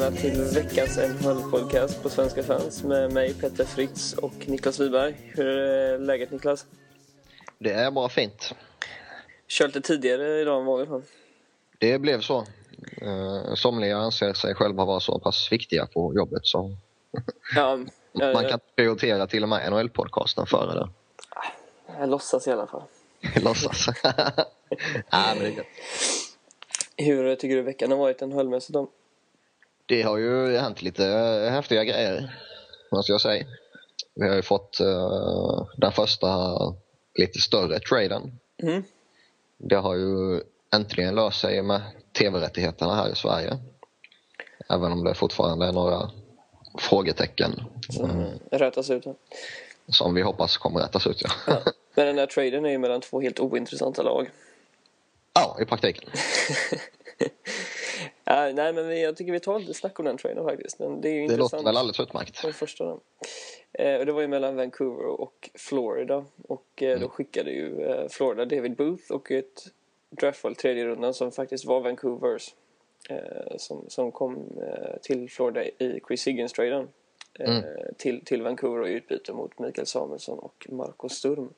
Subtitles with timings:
[0.00, 5.14] välkomna till veckans NHL-podcast på Svenska fans med mig Petter Fritz och Niklas Wiberg.
[5.34, 6.66] Hur är läget Niklas?
[7.58, 8.54] Det är bara fint.
[9.48, 11.10] Kört lite tidigare idag än vanligt
[11.78, 12.46] Det blev så.
[13.02, 16.76] Uh, somliga anser sig själva vara så pass viktiga på jobbet så
[17.56, 17.78] ja,
[18.12, 20.88] jag, man kan prioritera till och med NHL-podcasten före det.
[21.98, 22.82] Jag låtsas i alla fall.
[23.42, 23.86] låtsas?
[25.10, 25.66] ja, men det är gött.
[26.96, 28.88] Hur tycker du veckan har varit NHL-mässigt då?
[29.90, 31.04] Det har ju hänt lite
[31.52, 32.40] häftiga grejer,
[32.90, 33.46] måste jag säga.
[34.14, 36.56] Vi har ju fått uh, den första
[37.14, 38.38] lite större traden.
[38.62, 38.82] Mm.
[39.58, 40.40] Det har ju
[40.74, 41.82] äntligen löst sig med
[42.18, 43.58] tv-rättigheterna här i Sverige.
[44.68, 46.10] Även om det fortfarande är några
[46.78, 47.62] frågetecken.
[47.88, 48.30] Som mm.
[48.50, 49.04] rätas ut?
[49.88, 51.30] Som vi hoppas kommer rättas ut, ja.
[51.46, 51.62] ja.
[51.94, 54.30] Men den här traden är ju mellan två helt ointressanta lag.
[55.34, 56.10] Ja, i praktiken.
[58.34, 60.78] ja, nej, men jag tycker vi tar lite snack om den traden faktiskt.
[60.78, 62.42] Den, det är ju det låter väl alldeles utmärkt.
[62.42, 62.84] Den första.
[63.72, 66.24] Eh, det var ju mellan Vancouver och Florida.
[66.48, 67.00] Och eh, mm.
[67.00, 69.66] då skickade ju eh, Florida David Booth och ett
[70.10, 72.54] draftval tredje rundan som faktiskt var Vancouvers.
[73.08, 76.88] Eh, som, som kom eh, till Florida i Chris Higgins-traden.
[77.38, 77.64] Eh, mm.
[77.98, 81.52] till, till Vancouver och utbyte mot Mikael Samuelsson och Marco Sturm.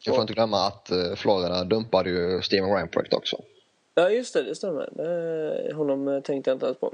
[0.00, 3.42] Jag får inte glömma att Florida dumpade ju Steven Ramprakt också.
[3.94, 4.42] Ja, just det.
[4.42, 4.88] Det stämmer.
[4.92, 6.92] Det, honom tänkte jag inte alls på.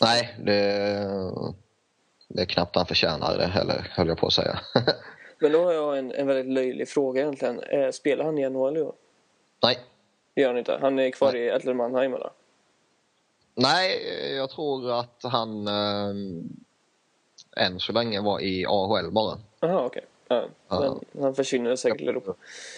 [0.00, 0.52] Nej, det,
[2.28, 4.60] det är knappt han förtjänar det heller, höll jag på att säga.
[5.38, 7.92] Men då har jag en, en väldigt löjlig fråga egentligen.
[7.92, 8.94] Spelar han i NHL i år?
[9.62, 9.78] Nej.
[10.34, 10.78] Det gör han inte?
[10.80, 11.40] Han är kvar Nej.
[11.40, 12.30] i Adler Mannheim eller?
[13.54, 14.00] Nej,
[14.36, 16.14] jag tror att han äh,
[17.56, 19.38] än så länge var i AHL bara.
[19.60, 19.86] Jaha, okej.
[19.86, 20.02] Okay.
[20.68, 22.34] Ja, han försvinner säkert i Europa.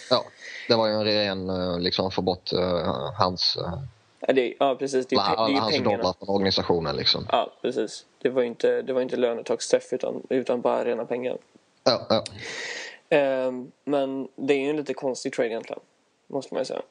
[0.09, 0.25] Ja,
[0.67, 3.57] det var ju en ren eh, liksom få bort uh, hans...
[3.57, 3.79] Uh,
[4.19, 5.07] ja, det, ja, precis.
[5.07, 5.97] Det, är, det är ju hans pengarna.
[5.97, 7.25] dollar från organisationen liksom.
[7.31, 8.05] Ja, precis.
[8.21, 11.37] Det var inte, det var inte lönetaksträff utan, utan bara rena pengar.
[11.83, 12.23] Ja, ja.
[13.17, 15.81] Uh, men det är ju en lite konstig trade egentligen,
[16.27, 16.81] måste man ju säga.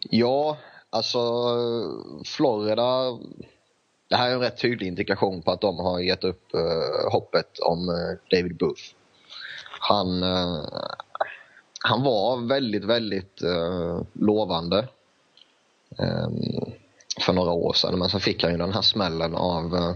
[0.00, 0.56] Ja,
[0.92, 1.18] Alltså,
[2.24, 3.18] Florida...
[4.08, 7.58] Det här är en rätt tydlig indikation på att de har gett upp uh, hoppet
[7.58, 8.82] om uh, David Booth.
[9.82, 10.64] Han, uh,
[11.80, 13.42] han var väldigt, väldigt
[14.12, 14.88] lovande
[15.98, 16.72] um,
[17.20, 17.98] för några år sedan.
[17.98, 19.94] Men så fick han ju den här smällen av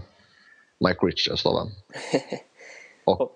[0.79, 1.43] Mike Richards.
[1.43, 1.67] Då, va?
[3.05, 3.33] Och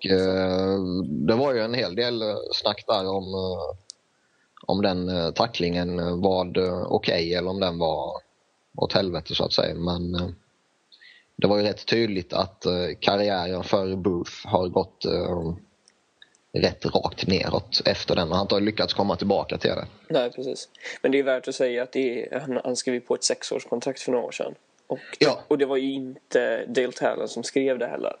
[1.04, 3.34] det var ju en hel del snack där om
[4.66, 8.12] om den eh, tacklingen var okej okay, eller om den var
[8.76, 9.74] åt helvete så att säga.
[9.74, 10.28] Men eh,
[11.36, 15.04] det var ju rätt tydligt att eh, karriären för Booth har gått
[16.52, 19.86] rätt rakt neråt efter den och han har inte lyckats komma tillbaka till det.
[20.08, 20.68] Nej, precis.
[21.02, 24.24] Men det är värt att säga att är, han skrev på ett sexårskontrakt för några
[24.24, 24.54] år sedan.
[24.86, 25.40] Och, ja.
[25.48, 28.16] och det var ju inte Dale Talon som skrev det heller.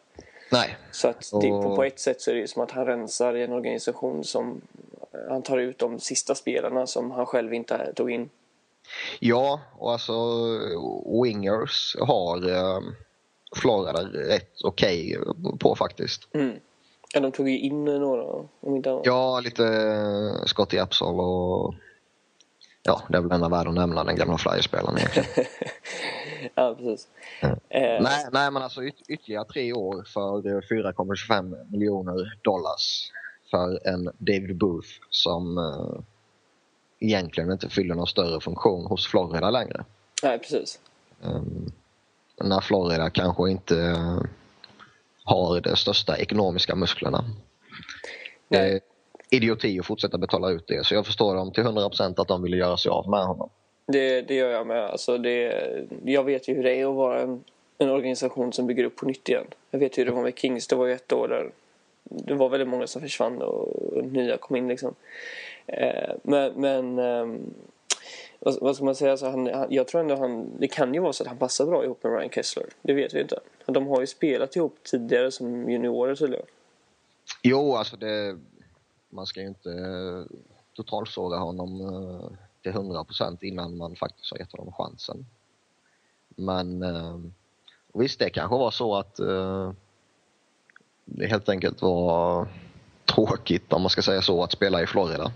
[0.50, 0.76] Nej.
[0.90, 3.42] Så att det, på, på ett sätt så är det som att han rensar i
[3.42, 4.60] en organisation som
[5.28, 8.30] han tar ut de sista spelarna som han själv inte tog in.
[9.20, 10.12] Ja, och alltså
[11.22, 12.80] wingers har eh,
[13.56, 16.34] Florida rätt okej okay på faktiskt.
[16.34, 16.56] Mm.
[17.14, 18.22] Ja, de tog ju in några
[18.60, 19.06] om inte annat.
[19.06, 21.74] Ja, lite eh, Scotty Apsol och
[22.82, 25.28] ja, det är väl enda värd att nämna den gamla Flyerspelaren egentligen.
[26.54, 27.08] ja, precis.
[27.40, 27.58] Mm.
[27.68, 28.02] Eh.
[28.02, 33.12] Nej, nej, men alltså yt ytterligare tre år för 4,25 miljoner dollars
[33.50, 36.00] för en David Booth som uh,
[37.00, 39.84] egentligen inte fyller någon större funktion hos Florida längre.
[40.22, 40.80] Nej, precis.
[41.22, 41.72] Um,
[42.40, 44.22] när Florida kanske inte uh,
[45.24, 47.24] har de största ekonomiska musklerna.
[48.48, 48.80] Det är
[49.30, 52.54] idioti att fortsätta betala ut det, så jag förstår dem till 100% att de vill
[52.54, 53.50] göra sig av med honom.
[53.86, 54.84] Det, det gör jag med.
[54.84, 55.64] Alltså det,
[56.04, 57.44] jag vet ju hur det är att vara en,
[57.78, 59.46] en organisation som bygger upp på nytt igen.
[59.70, 60.66] Jag vet ju hur det var med Kings.
[60.66, 61.50] Det var ju ett år där
[62.02, 64.94] det var väldigt många som försvann och nya kom in liksom.
[65.66, 67.54] Eh, men, men ehm,
[68.44, 69.10] vad, vad, ska man säga?
[69.10, 71.66] Alltså han, han, jag tror ändå han, det kan ju vara så att han passar
[71.66, 72.66] bra ihop med Ryan Kessler.
[72.82, 73.40] Det vet vi inte.
[73.66, 76.46] De har ju spelat ihop tidigare som juniorer tydligen.
[77.42, 78.38] Jo, alltså det,
[79.10, 80.36] man ska ju inte eh,
[80.74, 82.30] totalsåga honom eh,
[82.62, 85.26] till 100% innan man faktiskt har gett honom chansen.
[86.28, 87.18] Men eh,
[87.94, 89.72] visst, det kanske var så att eh,
[91.04, 92.48] det helt enkelt var
[93.04, 95.32] tråkigt, om man ska säga så, att spela i Florida.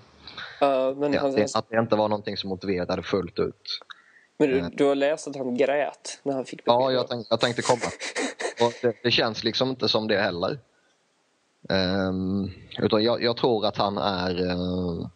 [0.63, 3.81] Uh, men han, att, det inte var någonting som motiverade fullt ut.
[4.39, 6.81] Men du, du har läst att han grät när han fick beskedet?
[6.81, 7.81] Ja, jag, tänk, jag tänkte komma.
[8.83, 10.59] det, det, känns liksom inte som det heller.
[11.69, 15.07] Um, utan jag, jag, tror att han är uh,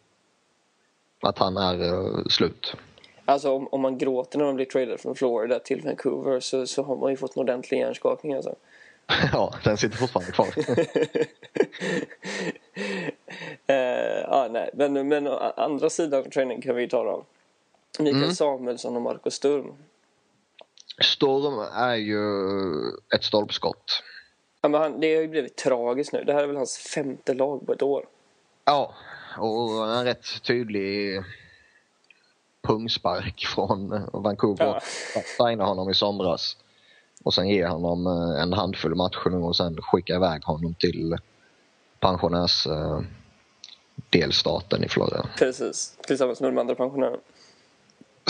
[1.20, 2.76] att han är uh, slut.
[3.24, 6.82] Alltså om, om man gråter när man blir tradad från Florida till Vancouver så, så
[6.82, 8.54] har man ju fått en ordentlig hjärnskakning alltså.
[9.32, 10.48] ja, den sitter fortfarande kvar.
[13.70, 14.70] eh, ja, nej.
[14.74, 17.24] Men, men å andra sidan träningen kan vi ju tala om.
[17.98, 18.34] Mikael Mm.
[18.34, 19.72] Samuelsson och Marcus Sturm.
[21.02, 22.22] Storm är ju
[23.14, 24.02] ett stolpskott.
[24.62, 26.24] Ja, men han, det har ju blivit tragiskt nu.
[26.24, 28.06] Det här är väl hans femte lag på ett år.
[28.64, 28.94] Ja,
[29.38, 31.22] och en rätt tydlig
[32.62, 34.66] pungspark från Vancouver.
[34.66, 34.80] Ja.
[35.38, 36.56] Signa honom i somras.
[37.24, 38.06] Och sen ge honom
[38.42, 41.16] en handfull matcher nu och sen skicka iväg honom till
[42.00, 43.00] pensionärs eh,
[44.10, 45.26] delstaten i Florida.
[45.38, 45.96] Precis.
[46.06, 47.18] Tillsammans med de andra pensionärerna.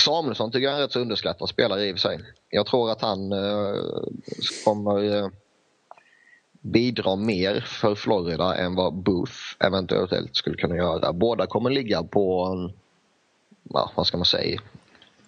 [0.00, 2.18] Samuelsson tycker jag är en rätt så underskattad spelare i och för sig.
[2.48, 3.74] Jag tror att han eh,
[4.64, 5.28] kommer eh,
[6.60, 11.12] bidra mer för Florida än vad Booth eventuellt skulle kunna göra.
[11.12, 12.72] Båda kommer ligga på en,
[13.62, 14.60] ja, vad ska man säga?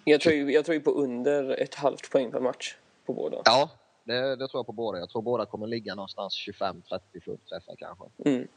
[0.03, 3.41] Jag tror, ju, jag tror ju på under ett halvt poäng per match på båda.
[3.45, 3.69] Ja,
[4.03, 4.99] det, det tror jag på båda.
[4.99, 8.05] Jag tror båda kommer ligga någonstans 25-30 fullträffar kanske.
[8.25, 8.47] Mm.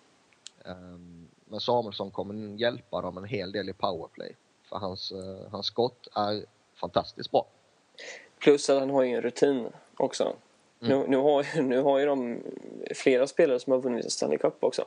[0.65, 4.33] Ehm, Men Samuelsson kommer hjälpa dem en hel del i powerplay.
[4.69, 6.45] För hans, eh, hans skott är
[6.75, 7.47] fantastiskt bra.
[8.39, 10.37] Plus att han har ju en rutin också.
[10.79, 12.39] Nu, nu, har, nu har ju de
[12.95, 14.85] flera spelare som har vunnit Stanley Cup också.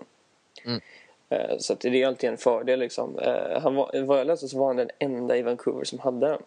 [0.66, 0.82] Mm.
[1.30, 2.80] Eh, Så det är alltid en fördel.
[2.80, 3.20] Liksom.
[3.20, 6.28] Eh, Han var, vad jag läste så var han den enda i Vancouver som hade
[6.28, 6.42] den.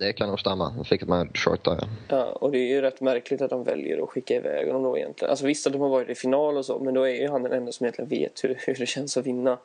[0.00, 0.84] Det kan nog stämma.
[0.84, 1.78] Fick ett med short där.
[2.08, 4.98] Ja, och det är ju rätt märkligt att de väljer att skicka iväg honom då
[4.98, 5.30] egentligen.
[5.30, 7.42] Alltså visst att de har varit i final och så, men då är ju han
[7.42, 9.58] den enda som egentligen vet hur, hur det känns att vinna.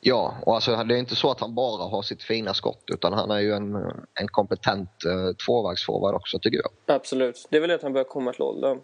[0.00, 3.12] Ja, och alltså det är inte så att han bara har sitt fina skott utan
[3.12, 3.74] han är ju en,
[4.20, 6.96] en kompetent eh, tvåvägsforward också tycker jag.
[6.96, 7.46] Absolut.
[7.50, 8.80] Det är väl det att han börjar komma till åldern.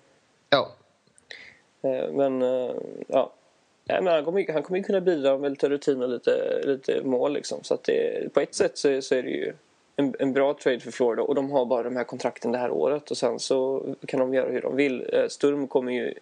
[0.50, 0.70] Ja,
[1.82, 2.74] Eh, Men eh,
[3.06, 3.32] ja.
[3.84, 7.02] Nej, men han, kommer, han kommer ju kunna bidra med lite rutin och lite, lite
[7.04, 7.32] mål.
[7.32, 7.58] Liksom.
[7.62, 9.52] Så att det, på ett sätt så, så är det ju
[10.00, 11.22] en, en bra trade för Florida.
[11.22, 13.10] Och de har bara de här kontrakten det här året.
[13.10, 15.06] Och sen så kan de göra hur de vill.
[15.12, 16.14] Eh, Sturm kommer ju,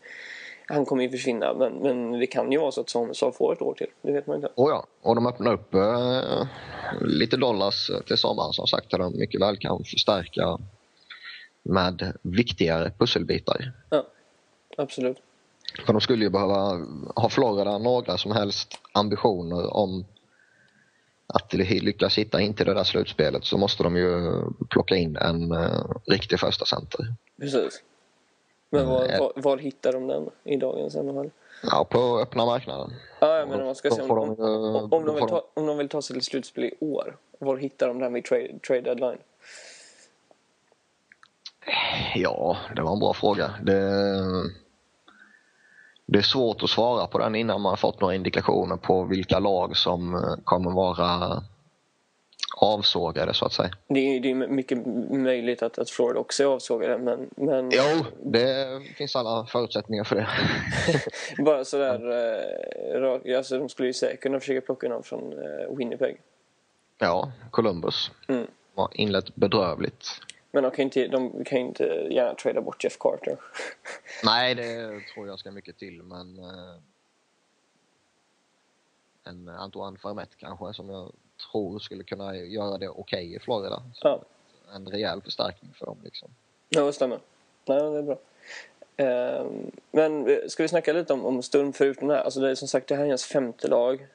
[0.66, 1.54] han kommer ju försvinna.
[1.54, 3.86] Men, men det kan ju vara så att Samuelsson får ett år till.
[4.02, 4.48] Det vet man inte.
[4.54, 4.86] och ja.
[5.02, 6.46] Och de öppnar upp eh,
[7.00, 10.58] lite dollars till sommaren som sagt där de mycket väl kan förstärka
[11.62, 13.72] med viktigare pusselbitar.
[13.90, 14.06] Ja,
[14.76, 15.16] absolut.
[15.86, 16.86] För de skulle ju behöva,
[17.16, 20.04] ha Florida några som helst ambitioner om
[21.34, 25.52] att lyckas hitta in till det där slutspelet så måste de ju plocka in en
[25.52, 27.14] uh, riktig första center.
[27.40, 27.82] Precis.
[28.70, 31.30] Men var, Mm, var, var hittar de den i dagens NHL?
[31.62, 32.92] Ja, på öppna marknaden.
[33.20, 35.66] Ja, men man ska se om, får om, de, eh, om, de vill ta, om
[35.66, 37.16] de vill ta sig till slutspel i år.
[37.38, 39.18] Var hittar de den vid trade, trade deadline?
[42.14, 43.54] Ja, det var en bra fråga.
[43.62, 43.74] Det,
[46.10, 49.38] det är svårt att svara på den innan man har fått några indikationer på vilka
[49.38, 51.42] lag som eh, kommer vara
[52.60, 53.70] avsågade så att säga.
[53.88, 58.04] Det är, det är mycket möjligt att, att Florida också är avsågade men, men Jo,
[58.22, 58.66] det
[58.96, 60.28] finns alla förutsättningar för det.
[61.44, 62.00] bara sådär...
[63.32, 66.20] Eh, alltså, de skulle ju säkert kunna försöka plocka någon från eh, Winnipeg.
[66.98, 68.46] Ja, Columbus Mm.
[68.76, 70.08] har inlett bedrövligt.
[70.50, 73.36] Men de kan ju inte, de kan inte gärna trada bort Jeff Carter.
[74.24, 76.74] Nej, det tror jag ska mycket till, men eh,
[79.24, 81.12] en Antoine Vermette kanske som jag
[81.50, 83.82] tror skulle kunna göra det okej i Florida.
[84.00, 84.22] Ja.
[84.74, 86.30] En rejäl förstärkning för dem liksom.
[86.68, 87.20] Ja, det stämmer.
[87.64, 88.18] Nej, det är bra.
[88.96, 92.22] Ehm, men eh, ska vi snacka lite om, om Sturm förutom det här?
[92.22, 94.06] Alltså det är som sagt det här är hans femte lag.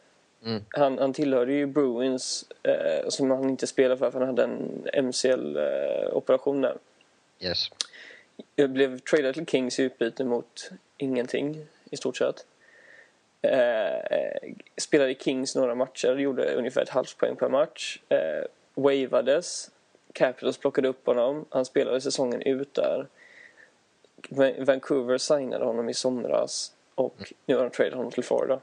[0.45, 0.63] Mm.
[0.69, 4.87] Han, han tillhörde ju Bruins eh, som han inte spelade för för han hade en
[5.05, 6.77] MCL-operation där.
[7.39, 7.67] Yes.
[8.55, 12.45] Jag blev tradad till Kings i utbyte mot ingenting i stort sett.
[13.41, 17.99] Eh, spelade i Kings några matcher, gjorde ungefär ett halvt poäng per match.
[18.09, 18.43] Eh,
[18.75, 19.71] wavades.
[20.13, 21.45] Capitals plockade upp honom.
[21.49, 23.07] Han spelade säsongen ut där.
[24.29, 28.59] Va- Vancouver signade honom i somras och nu har de tradat honom till Florida.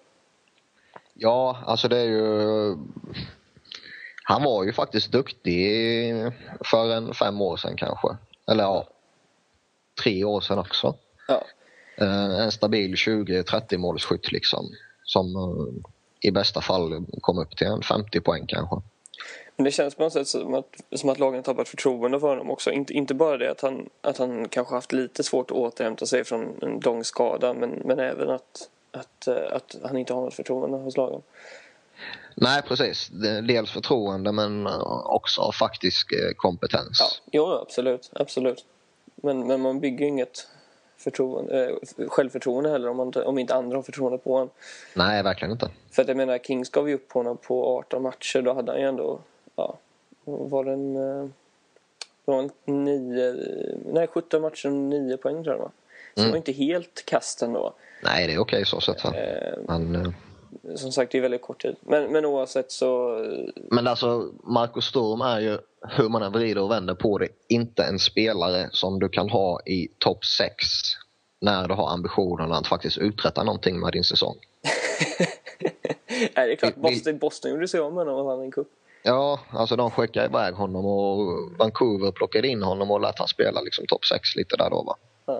[1.22, 2.76] Ja, alltså det är ju...
[4.24, 6.14] Han var ju faktiskt duktig
[6.64, 8.08] för en fem år sedan kanske.
[8.50, 8.88] Eller ja,
[10.02, 10.94] tre år sedan också.
[11.28, 11.44] Ja,
[12.00, 14.66] Eh, En stabil 20-30 målsskytt liksom.
[15.04, 15.88] Som eh,
[16.28, 18.76] i bästa fall kom upp till en 50 poäng kanske.
[19.56, 22.50] men det känns på något sätt som att, som att lagen tappat förtroende för honom
[22.50, 22.70] också.
[22.70, 26.24] Inte, inte bara det att han, att han kanske haft lite svårt att återhämta sig
[26.24, 30.34] från en lång skada men, men även att, att, eh, att han inte har något
[30.34, 31.22] förtroende hos lagen.
[32.34, 33.08] Nej precis.
[33.48, 36.98] Dels förtroende men eh, också faktisk eh, kompetens.
[37.00, 38.10] Ja, jo, absolut.
[38.12, 38.64] absolut.
[39.14, 40.48] Men, men man bygger ju inget
[40.96, 44.50] förtroende, eh, självförtroende heller om, man, inte- om inte andra har förtroende på honom.
[44.94, 45.70] Nej, verkligen inte.
[45.90, 48.42] För att jag menar, Kings gav ju upp honom på 18 matcher.
[48.42, 49.20] Då hade han ju ändå
[49.56, 49.78] ja,
[50.24, 50.94] var den...
[52.24, 53.34] Det var en nio,
[53.92, 55.70] nej, 17 matcher och 9 poäng tror jag det var.
[56.14, 57.72] Så det var inte helt kast ändå.
[58.02, 59.04] Nej, det är okej så sett.
[59.04, 59.10] Eh,
[59.68, 61.76] Men, eh, Som sagt, det är väldigt kort tid.
[61.80, 63.24] Men, men oavsett så...
[63.70, 67.82] men alltså, Marcus Sturm är ju, hur man än vrider och vänder på det, inte
[67.84, 70.54] en spelare som du kan ha i topp 6
[71.40, 74.36] när du har ambitionen att faktiskt uträtta någonting med din säsong.
[76.08, 78.68] Nej, det är klart, Boston, Boston gjorde sig av med honom och vann en cup.
[79.02, 83.60] Ja, alltså de skickade iväg honom och Vancouver plockade in honom och lät han spela
[83.60, 84.96] liksom topp 6 lite där då va.
[85.26, 85.38] Ja.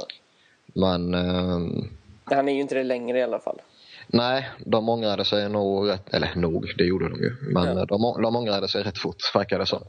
[0.74, 1.88] Men ehm,
[2.30, 3.60] Han är ju inte det längre i alla fall.
[4.06, 7.32] nej, de ångrade sig nog rätt, eller nog, det gjorde de ju.
[7.40, 7.84] Men Ja.
[7.84, 9.82] de, de ångrade sig rätt fort verkar det som.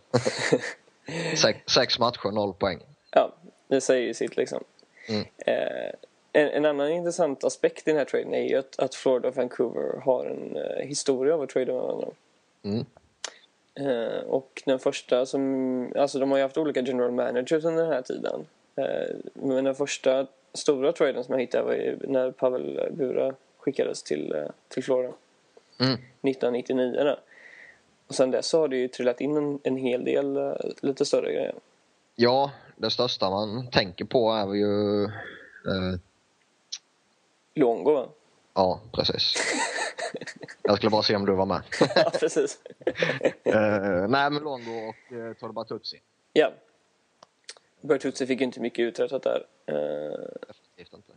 [1.35, 2.79] sex, sex matcher, noll poäng.
[3.11, 3.33] Ja,
[3.67, 4.63] det säger ju sitt liksom.
[5.09, 5.25] Mm.
[5.37, 5.91] Eh,
[6.33, 9.35] en, en annan intressant aspekt i den här traden är ju att, att Florida och
[9.35, 12.07] Vancouver har en eh, historia av att trada med varandra.
[12.63, 12.85] Mm.
[13.75, 17.93] Eh, och den första som, alltså de har ju haft olika general managers under den
[17.93, 18.45] här tiden.
[18.75, 24.33] Eh, men den första stora traden som jag hittade var när Pavel Bura skickades till,
[24.33, 25.13] eh, till Florida.
[25.79, 25.93] Mm.
[25.93, 27.19] 1999 där.
[28.07, 31.33] Och sen dess har det ju trillat in en, en hel del eh, lite större
[31.33, 31.55] grejer.
[32.15, 35.03] Ja, det största man tänker på är ju...
[35.03, 35.99] Eh,
[37.53, 38.07] Luongo va?
[38.53, 39.35] ja, precis.
[40.63, 41.61] Jag skulle bara se om du var med.
[41.95, 42.59] ja, precis.
[43.43, 46.01] eh, nej, men Longo och eh, Torba Tutsi.
[46.33, 46.51] Ja.
[47.81, 49.45] Bertuzzi fick ju inte mycket uträttat där.
[49.65, 51.13] Eh, Definitivt inte.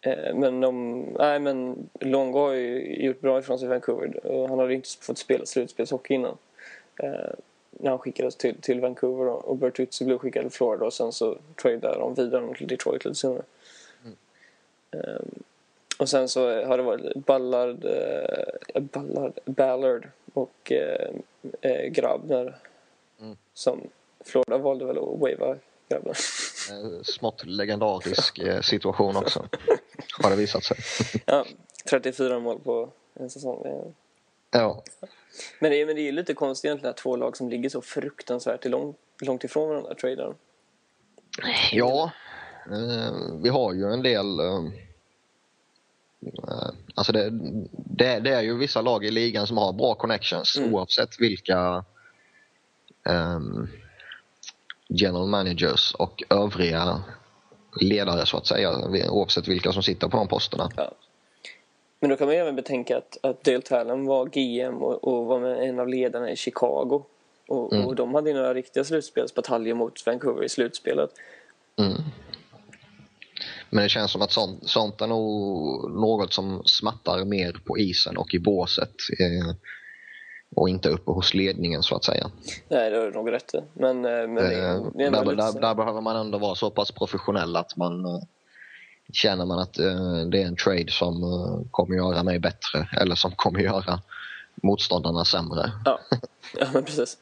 [0.00, 4.26] eh, men de, nej men Longo har ju gjort bra ifrån sig i Vancouver.
[4.26, 6.36] Och han hade inte fått spela slutspelshockey innan.
[7.02, 7.30] Eh,
[7.70, 9.32] när han skickades till, till Vancouver då.
[9.32, 13.14] och Bertuzzi blev skickad till Florida och sen så tradade de vidare till Detroit lite
[13.14, 13.42] senare.
[14.90, 15.20] Eh,
[15.98, 21.10] och sen så har det varit Ballard, eh, Ballard, Ballard och eh,
[21.60, 22.56] eh, Grabner
[23.20, 23.36] Mm.
[23.54, 23.80] som
[24.24, 25.56] Florida valde väl att wava
[25.92, 26.16] Grabner.
[26.70, 29.48] Eh, smått legendarisk eh, situation också.
[30.22, 30.76] Har det visat sig.
[31.26, 31.44] ja,
[31.90, 33.92] 34 mål på en säsong.
[34.50, 34.82] Ja.
[35.60, 37.68] Men det, är, men det är ju lite konstigt egentligen att två lag som ligger
[37.68, 40.34] så fruktansvärt långt, långt ifrån varandra tradar.
[41.72, 42.10] Ja,
[42.66, 43.12] eh,
[43.42, 44.40] vi har ju en del...
[46.94, 47.30] Alltså det,
[47.72, 50.74] det, det är ju vissa lag i ligan som har bra connections Mm.
[50.74, 51.84] oavsett vilka
[53.08, 53.68] ehm,
[54.94, 57.02] general managers och övriga
[57.80, 58.70] ledare så att säga.
[59.10, 60.70] Oavsett vilka som sitter på de posterna.
[60.76, 60.92] Ja.
[62.00, 65.26] Men då kan man ju även betänka att, att Dale Talon var GM och, och
[65.26, 67.04] var en av ledarna i Chicago.
[67.48, 67.86] Och, Mm.
[67.86, 71.10] och de hade ju några riktiga slutspelsbataljer mot Vancouver i slutspelet.
[71.78, 71.92] Mm.
[73.70, 78.16] Men det känns som att sånt, sånt är nog något som smattar mer på isen
[78.16, 78.94] och i båset.
[79.20, 79.54] Eh,
[80.54, 82.30] och inte uppe hos ledningen så att säga.
[82.68, 83.58] Nej, det har du nog rätt i.
[83.72, 86.90] Men, eh, men det, Eh, det där, där, där behöver man ändå vara så pass
[86.90, 88.22] professionell att man eh,
[89.12, 93.14] känner man att eh, det är en trade som eh, kommer göra mig bättre eller
[93.14, 94.00] som kommer göra
[94.54, 95.72] motståndarna sämre.
[95.84, 95.98] Ja,
[96.58, 97.18] ja men precis.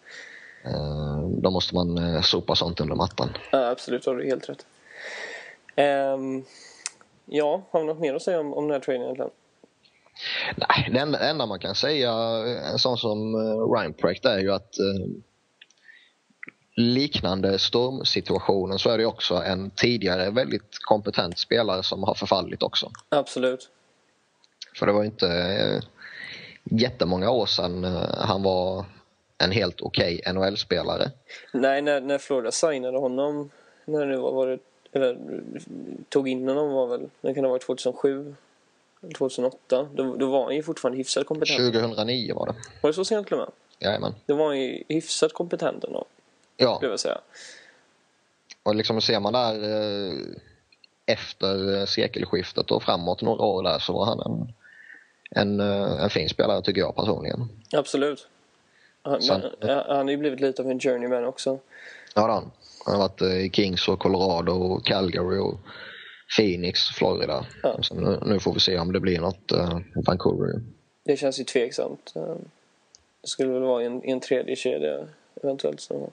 [1.43, 3.29] Då måste man eh, sopa sånt under mattan.
[3.53, 4.67] Ja, absolut, har du helt rätt.
[5.77, 6.45] Ehm,
[7.25, 9.31] ja, har vi något mer att säga om, om den här traden egentligen?
[10.57, 12.12] Nej, det enda, enda man kan säga,
[12.73, 15.07] en sån som uh, Rhineprecht, är ju att eh,
[16.77, 22.91] liknande stormsituationen så är det också en tidigare väldigt kompetent spelare som har förfallit också.
[23.09, 23.71] Absolut.
[24.79, 25.83] För det var inte eh,
[26.65, 28.85] jättemånga år sedan eh, han var
[29.39, 31.11] en helt okej NHL-spelare.
[31.53, 33.50] Nej, när, när Florida signade honom,
[33.85, 34.59] när det nu var, var det,
[34.93, 35.19] eller
[36.09, 38.35] tog in honom var väl, det kan ha varit 2007,
[39.14, 39.88] 2008.
[39.95, 41.59] Då, då var han ju fortfarande hyfsat kompetent.
[41.73, 42.54] 2009 var det.
[42.80, 43.50] Var det så sent till och med?
[43.78, 44.14] Jajamän.
[44.26, 46.04] Då var han ju hyfsat kompetent ändå,
[46.57, 47.19] Ja, skulle jag säga.
[48.62, 50.12] och liksom ser man där eh,
[51.07, 54.52] efter eh, sekelskiftet och framåt några år där så var han en,
[55.30, 57.49] en, eh, en fin spelare tycker jag personligen.
[57.73, 58.28] Absolut.
[59.02, 61.50] Han, Sen- men, han har ju blivit lite av en journeyman också.
[61.50, 61.59] Ja,
[62.14, 62.50] det har han.
[62.87, 65.59] Han har varit i Kings och Colorado och Calgary och
[66.37, 67.47] Phoenix, Florida.
[67.63, 67.83] Ja.
[67.83, 70.61] Så nu, nu får vi se om det blir något uh, Vancouver.
[71.05, 72.13] Det känns ju tveksamt.
[72.17, 72.35] Eh,
[73.21, 75.07] Det skulle väl vara en, en tredje kedja
[75.43, 75.81] eventuellt.
[75.81, 76.11] Så.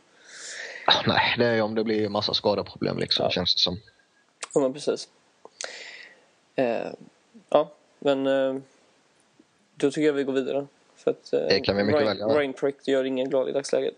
[0.86, 3.30] Ah, Nej, det är om det blir massa skadeproblem liksom, Ja.
[3.30, 3.78] känns det som.
[4.54, 5.10] Ja, men precis.
[6.56, 6.88] Eh,
[7.50, 8.56] ja, men eh,
[9.76, 10.68] då tycker jag vi går vidare.
[10.96, 12.40] För att, eh, Det kan vi mycket Ryan, väl göra.
[12.40, 13.94] Ryan Prick gör ingen glad i dagsläget.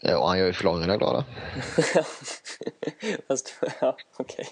[0.00, 1.24] Ja, och han gör ju Florida glada.
[3.28, 4.46] Fast, ja, okej.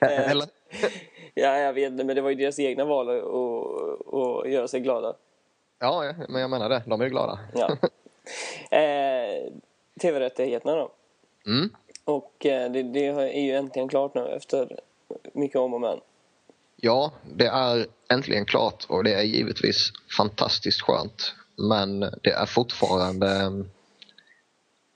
[0.00, 0.46] Eh, Eller?
[1.34, 3.24] ja, jag vet inte, men det var ju deras egna val att,
[4.14, 5.14] att göra sig glada.
[5.78, 6.82] Ja, men jag menar det.
[6.86, 7.38] De är ju glada.
[7.54, 7.76] Ja.
[8.70, 9.52] Eh,
[10.00, 10.90] TV-rättigheterna då.
[11.46, 11.70] Mm.
[12.04, 14.80] Och eh, det, det är ju äntligen klart nu efter
[15.32, 16.00] mycket om och men.
[16.76, 21.34] Ja, det är äntligen klart och det är givetvis fantastiskt skönt.
[21.56, 23.52] Men det är fortfarande,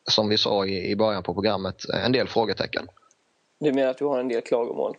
[0.09, 2.89] som vi sa i början på programmet, en del frågetecken.
[3.63, 4.97] Du menar att du har en del klagomål?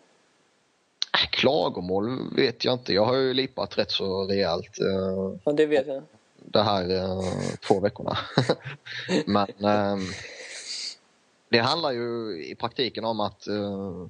[1.32, 2.94] Klagomål vet jag inte.
[2.94, 6.04] Jag har ju lipat rätt så rejält eh, Ja, det vet jag.
[6.36, 7.22] de här eh,
[7.68, 8.18] två veckorna.
[9.26, 9.98] Men eh,
[11.50, 14.08] det handlar ju i praktiken om att eh,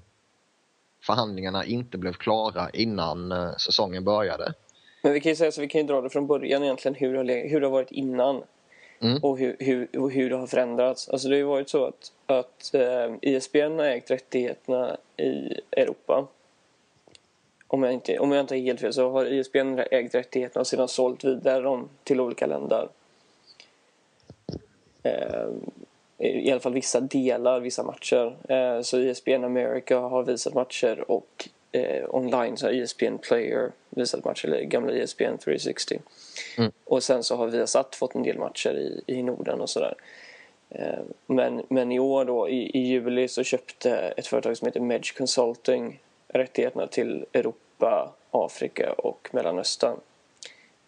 [1.03, 4.53] förhandlingarna inte blev klara innan säsongen började.
[5.01, 7.13] Men vi kan ju säga så vi kan ju dra det från början egentligen hur
[7.13, 8.43] det har, hur det har varit innan.
[9.01, 9.17] Mm.
[9.24, 11.10] Och, hur, hur, hur det har förändrats.
[11.10, 16.27] Alltså det har ju varit så att, att eh, ISBN har ägt rättigheterna i Europa.
[17.67, 20.67] Om jag, inte, om jag inte är helt fel så har ISBN ägt rättigheterna och
[20.67, 22.88] sedan sålt vidare dem till olika länder.
[25.03, 25.48] Eh,
[26.17, 28.36] I alla fall vissa delar, vissa matcher.
[28.50, 34.25] Eh, så ISBN America har visat matcher och eh, online så har ISBN Player visat
[34.25, 36.00] matcher, eller gamla ISBN 360.
[36.58, 36.72] Mm.
[36.84, 39.96] Och sen så har Viasat fått en del matcher i, i Norden och sådär.
[40.70, 44.80] Eh, Men, men i år då, i, i juli, så köpte ett företag som heter
[44.80, 49.98] Medge Consulting rättigheterna till Europa, Afrika och Mellanöstern.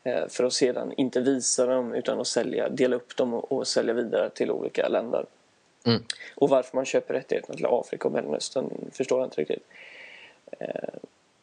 [0.03, 3.67] Eh, För att sedan inte visa dem utan att sälja, dela upp dem och, och
[3.67, 5.25] sälja vidare till olika länder.
[5.85, 6.03] Mm.
[6.35, 9.63] Och varför man köper rättigheterna till Afrika och Mellanöstern förstår jag inte riktigt.
[10.59, 10.67] Eh,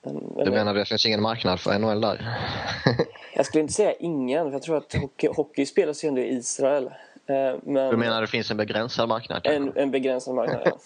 [0.02, 2.38] Men, men Du menar det finns ingen marknad för NHL där?
[3.34, 6.28] Jag skulle inte säga ingen, för jag tror att hockey, hockey spelas ju ändå i
[6.36, 6.86] Israel.
[7.26, 9.46] Eh, Men Du menar det finns en begränsad marknad?
[9.46, 10.78] en, en begränsad marknad, ja.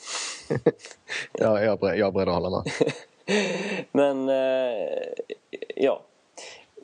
[1.33, 2.65] Ja, jag är jag är beredd att hålla med.
[3.93, 4.89] Men eh,
[5.77, 6.03] ja.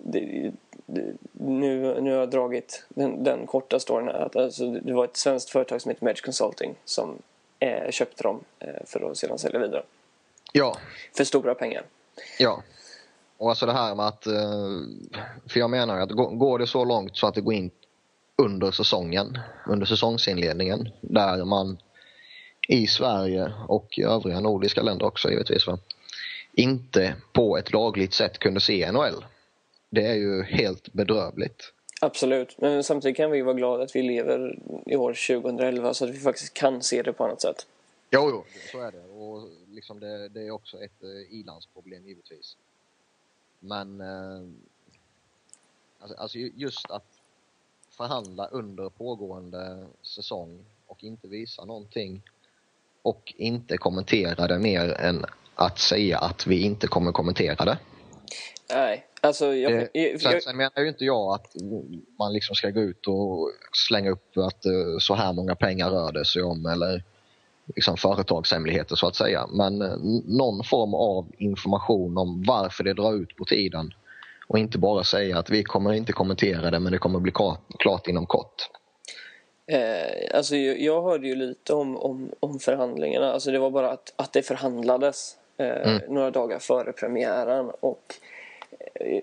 [0.02, 0.52] Det,
[0.86, 4.08] det, nu, nu har jag dragit den, den korta storyn.
[4.08, 7.18] här, Att, alltså, det var ett svenskt företag som heter Medge Consulting som
[7.58, 9.82] eh, köpte dem eh, för att sedan sälja vidare.
[10.52, 10.78] Ja,
[11.16, 11.82] För stora pengar.
[12.38, 12.62] ja.
[13.38, 14.26] Och alltså det här med att...
[14.26, 14.78] eh,
[15.48, 17.70] För jag menar att gå- går det så långt så att det går in
[18.36, 21.78] under säsongen, under säsongsinledningen, där man
[22.68, 25.78] i Sverige och i övriga nordiska länder också givetvis, va?
[26.52, 29.24] inte på ett lagligt sätt kunde se NHL.
[29.90, 31.72] Det är ju helt bedrövligt.
[32.00, 32.56] Absolut.
[32.58, 36.18] Men samtidigt kan vi vara glada att vi lever i år 2011 så att vi
[36.20, 37.66] faktiskt kan se det på annat sätt.
[38.10, 38.98] Jo, jo, så är det.
[38.98, 42.56] Och liksom det, det är också ett eh, ilandsproblem givetvis.
[43.60, 44.48] Men eh,
[46.00, 47.04] alltså, alltså ju- just att
[47.90, 52.22] förhandla under pågående säsong och inte visa någonting
[53.02, 57.78] och inte kommentera det mer än att säga att vi inte kommer kommentera det.
[58.72, 61.56] Nej, alltså jag, Eh, jag, Sen, sen menar ju inte jag att
[62.18, 66.12] man liksom ska gå ut och slänga upp att eh, så här många pengar rör
[66.12, 67.04] det sig om eller
[67.76, 69.46] liksom företagshemligheter så att säga.
[69.46, 73.94] Men eh, någon form av information om varför det drar ut på tiden
[74.48, 77.60] och inte bara säga att vi kommer inte kommentera det men det kommer bli klart,
[77.78, 78.68] klart inom kort.
[79.66, 83.32] Eh, alltså jag, hörde ju lite om, om, om förhandlingarna.
[83.32, 87.70] Alltså det var bara att, att det förhandlades eh, några dagar före premiären.
[87.80, 88.14] Och,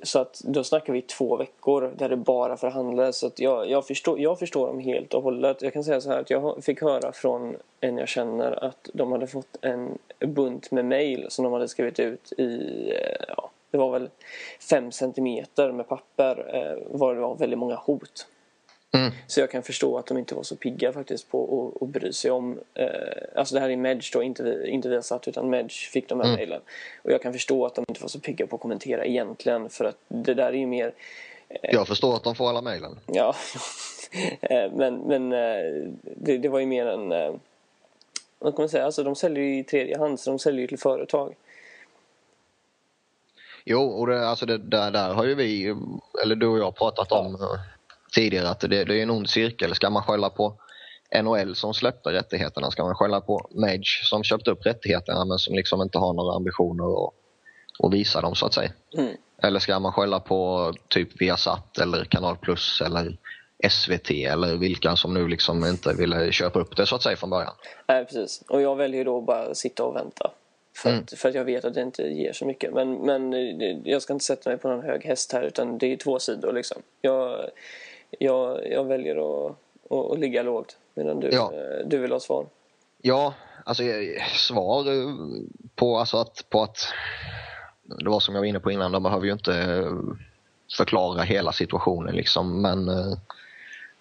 [0.04, 3.18] så att då snackar vi två veckor där det bara förhandlades.
[3.18, 5.62] Så att jag, jag, förstår, jag förstår dem helt och hållet.
[5.62, 9.12] Jag kan säga så här att jag fick höra från en jag känner att de
[9.12, 12.56] hade fått en bunt med mail som de hade skrivit ut i
[12.92, 14.10] eh, ja, det var väl
[14.70, 18.28] fem centimeter med papper eh, var det var väldigt många hot.
[18.98, 19.12] Mm.
[19.28, 22.32] Så jag kan förstå att de inte var så pigga faktiskt på att, bry sig
[22.32, 22.60] om...
[22.74, 22.88] Eh,
[23.36, 26.10] alltså det här är Medge då, inte vi, inte vi har satt utan Medge fick
[26.10, 26.36] de här Mm.
[26.38, 26.62] mejlen.
[27.04, 29.86] Och jag kan förstå att de inte var så pigga på att kommentera egentligen för
[29.86, 30.94] att det där är ju mer...
[31.62, 33.00] Jag förstår att de får alla mejlen.
[33.06, 33.36] Ja,
[34.42, 37.12] Eh, men, men eh, det, det var ju mer en...
[37.12, 37.34] eh,
[38.40, 38.86] Vad kan man säga?
[38.86, 41.36] Alltså de säljer ju i tredje hand så de säljer ju till företag.
[43.66, 45.76] Jo, och det, alltså det, där, där har ju vi,
[46.24, 47.60] eller du och jag, pratat om eh,
[48.18, 49.76] tidigare att det, det är en ond cirkel.
[49.76, 50.54] Ska man skälla på
[51.24, 52.72] NHL som släppte rättigheterna?
[52.72, 56.36] Ska man skälla på Mage som köpte upp rättigheterna men som liksom inte har några
[56.36, 57.14] ambitioner att,
[57.84, 58.72] att visa dem så att säga?
[58.98, 59.16] Mm.
[59.44, 63.18] Eller ska man skälla på typ Viasat eller Kanal Plus eller
[63.70, 67.30] SVT eller vilka som nu liksom inte ville köpa upp det så att säga från
[67.30, 67.54] början?
[67.88, 68.44] Nej, precis.
[68.50, 70.32] Och jag väljer då bara att sitta och vänta.
[70.76, 71.04] För, Mm.
[71.04, 72.74] att, för att jag vet att det inte ger så mycket.
[72.74, 75.94] Men, men eh, jag ska inte sätta mig på någon hög häst här utan det
[75.94, 76.82] är två sidor liksom.
[77.02, 77.50] Jag,
[78.20, 79.52] jag, jag väljer att,
[79.90, 81.52] att, att ligga lågt medan du, Ja.
[81.54, 82.46] eh, du vill ha svar.
[83.02, 83.34] Ja,
[83.66, 85.14] alltså eh, svar eh,
[85.76, 86.78] på, alltså att, på att
[87.84, 89.86] det var som jag var inne på innan, de behöver ju inte
[90.78, 92.90] förklara hela situationen liksom men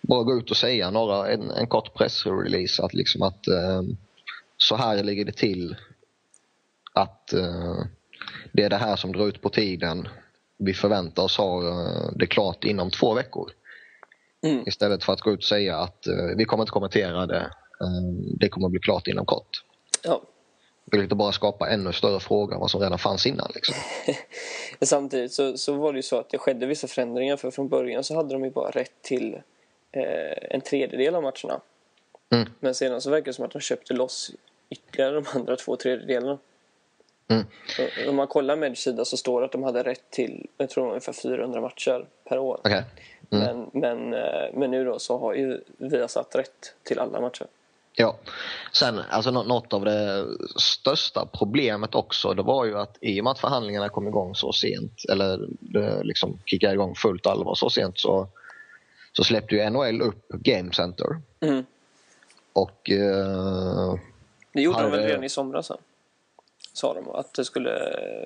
[0.00, 3.82] bara gå ut och säga några, en, en kort pressrelease att liksom att eh,
[4.56, 5.76] så här ligger det till.
[6.92, 7.84] Att eh,
[8.52, 10.08] det är det här som drar ut på tiden.
[10.56, 13.50] Vi förväntar oss ha eh, det klart inom två veckor.
[14.46, 14.64] Mm.
[14.66, 17.50] Istället för att gå ut och säga att eh, vi kommer inte kommentera det.
[17.80, 18.02] Eh,
[18.40, 19.64] det kommer bli klart inom kort.
[20.02, 20.22] Ja.
[20.90, 23.50] Vill inte bara skapa ännu större frågor än vad som redan fanns innan.
[23.54, 23.74] Liksom.
[24.80, 28.04] Samtidigt så, så var det ju så att det skedde vissa förändringar för från början
[28.04, 29.34] så hade de ju bara rätt till
[29.92, 31.60] eh, en tredjedel av matcherna.
[32.32, 32.48] Mm.
[32.60, 34.30] Men sedan så verkar det som att de köpte loss
[34.70, 36.38] ytterligare de andra två tredjedelarna.
[37.28, 37.44] Mm.
[37.66, 40.70] Så Om man kollar med sida så står det att de hade rätt till, jag
[40.70, 42.60] tror ungefär 400 matcher per år.
[42.64, 42.84] Okej.
[43.30, 43.44] Mm.
[43.44, 47.46] Men, men, eh, men nu då så har ju vi satt rätt till alla matcher.
[47.98, 48.16] Ja.
[48.72, 53.24] Sen, alltså nå- något av det största problemet också, det var ju att i och
[53.24, 57.70] med att förhandlingarna kom igång så sent, eller det liksom kickade igång fullt allvar så
[57.70, 58.28] sent, så,
[59.12, 61.06] så släppte ju NHL upp Game Center.
[61.40, 61.64] Mm.
[62.52, 63.94] Och eh,
[64.52, 65.70] Det gjorde Hade- de väl redan i somras?
[65.70, 65.76] va?
[66.76, 67.70] Sa de att det skulle...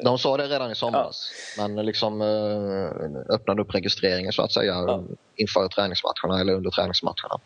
[0.04, 4.72] de sa det redan i somras, men liksom eh, öppnade upp registreringen så att säga
[4.72, 5.02] Ja.
[5.36, 7.40] inför träningsmatcherna eller under träningsmatcherna.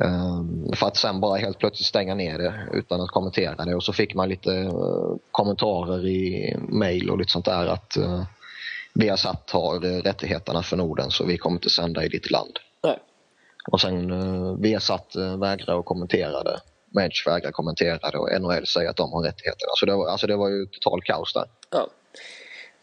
[0.00, 3.82] Ehm, för att sen bara helt plötsligt stänga ner det utan att kommentera det och
[3.82, 8.24] så fick man lite eh, kommentarer i mail och lite sånt där att uh,
[8.94, 12.58] Viasat har eh, rättigheterna för Norden så vi kommer inte sända i ditt land.
[12.82, 12.98] Nej.
[13.72, 16.60] Och sen Viasat vägrar att kommentera det.
[16.96, 19.70] Match vägrar kommentera det och NHL säger att de har rättigheterna.
[19.76, 21.44] Så det var, alltså det var ju total kaos där.
[21.70, 21.88] Ja,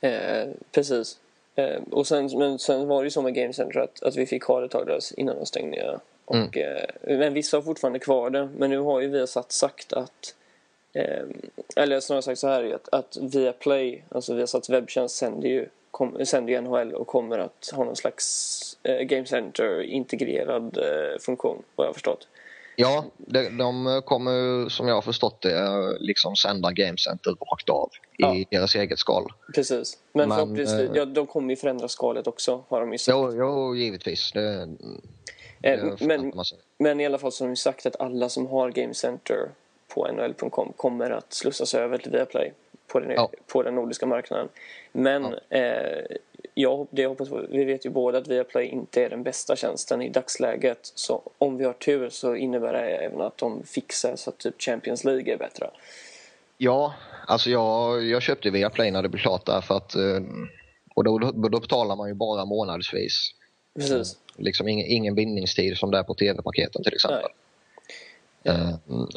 [0.10, 1.18] eh, precis.
[1.56, 4.26] Eh, och sen, men sen var det ju så med Game Center att, att vi
[4.26, 6.00] fick ha det ett tag innan de stängde ner.
[6.26, 6.50] Och, Mm.
[6.54, 8.50] eh, men vissa har fortfarande kvar det.
[8.58, 10.36] Men nu har ju vi satt sagt att
[10.94, 11.24] eh,
[11.76, 16.54] eller snarare sagt så här att, att Viaplay, alltså Viasats webbtjänst sänder ju, kom, sänder
[16.54, 21.86] ju NHL och kommer att ha någon slags eh, Game Center integrerad eh, funktion vad
[21.86, 22.28] jag har förstått.
[22.76, 27.90] Ja, de, de kommer som jag har förstått det liksom sända Game Center rakt av
[28.18, 28.36] Ja.
[28.36, 29.26] i deras eget skal.
[29.56, 29.98] Precis.
[30.14, 33.16] Men, Men, förhoppningsvis, eh, ja, de kommer ju förändra skalet också har de ju sagt.
[33.16, 34.32] Jo, jo givetvis.
[34.32, 34.42] Det,
[35.62, 36.44] det Eh, förväntar men.
[36.78, 39.50] Men i alla fall så har de sagt att alla som har Game Center
[39.94, 42.54] på NHL.com kommer att slussas över till Viaplay
[42.94, 43.30] på den, Ja.
[43.48, 44.50] på den nordiska marknaden.
[44.92, 46.06] Men eh,
[46.54, 49.56] jag, det jag hoppas på, vi vet ju båda att Viaplay inte är den bästa
[49.56, 50.80] tjänsten i dagsläget.
[50.96, 54.62] Så om vi har tur så innebär det även att de fixar så att typ
[54.62, 55.70] Champions League är bättre.
[56.58, 56.94] Ja,
[57.28, 60.22] alltså jag, jag köpte Viaplay när det blev klart där för att eh,
[60.96, 63.32] och då, då, då betalar man ju bara månadsvis.
[63.76, 64.18] Precis.
[64.38, 67.30] Liksom ingen, ingen bindningstid som det är på tv-paketen till exempel.
[68.44, 68.70] Eh,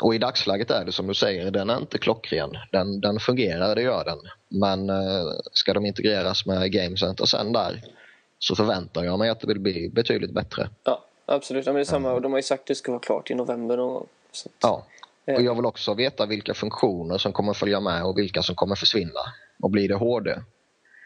[0.02, 2.50] och i dagsläget är det som du säger, den är inte klockren.
[2.72, 4.18] Den, den fungerar, det gör den.
[4.48, 7.82] Men eh, ska de integreras med Game Center sen där
[8.38, 10.68] så förväntar jag mig att det vill bli betydligt bättre.
[10.84, 11.66] Ja, absolut.
[11.66, 13.30] Ja, men det är samma, och de har ju sagt att det ska vara klart
[13.30, 14.06] i november någon gång.
[14.32, 14.86] Så att, Ja.
[15.26, 15.34] Eh.
[15.34, 18.74] Och jag vill också veta vilka funktioner som kommer följa med och vilka som kommer
[18.74, 19.20] försvinna.
[19.62, 20.30] Och blir det HD?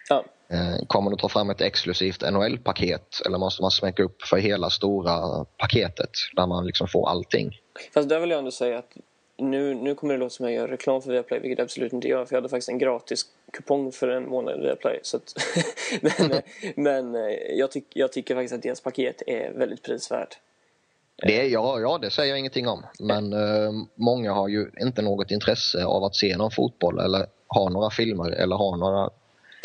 [0.08, 0.24] ja.
[0.52, 4.70] Eh, Kommer de ta fram ett exklusivt NHL-paket eller måste man smäcka upp för hela
[4.70, 7.56] stora paketet där man liksom får allting?
[7.92, 8.96] Fast där vill jag ändå säga att
[9.36, 11.92] nu, nu kommer det låta som att jag gör reklam för Viaplay, vilket jag absolut
[11.92, 12.24] inte gör.
[12.24, 15.00] För jag hade faktiskt en gratis kupong för en månad i Viaplay.
[15.02, 15.34] Så att,
[16.00, 16.42] men
[16.84, 20.38] men eh, jag, tyck, jag tycker faktiskt att deras paket är väldigt prisvärt.
[21.16, 22.86] Det, ja, ja, det säger jag ingenting om.
[22.98, 27.68] Men eh, många har ju inte något intresse av att se någon fotboll eller ha
[27.68, 29.10] några filmer eller ha några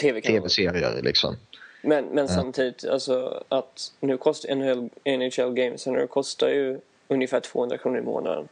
[0.01, 1.01] tv-serier.
[1.01, 1.35] Liksom.
[1.81, 7.77] Men, men samtidigt, alltså att nu kostar NHL, NHL Game Center kostar ju ungefär 200
[7.77, 8.47] kronor i månaden.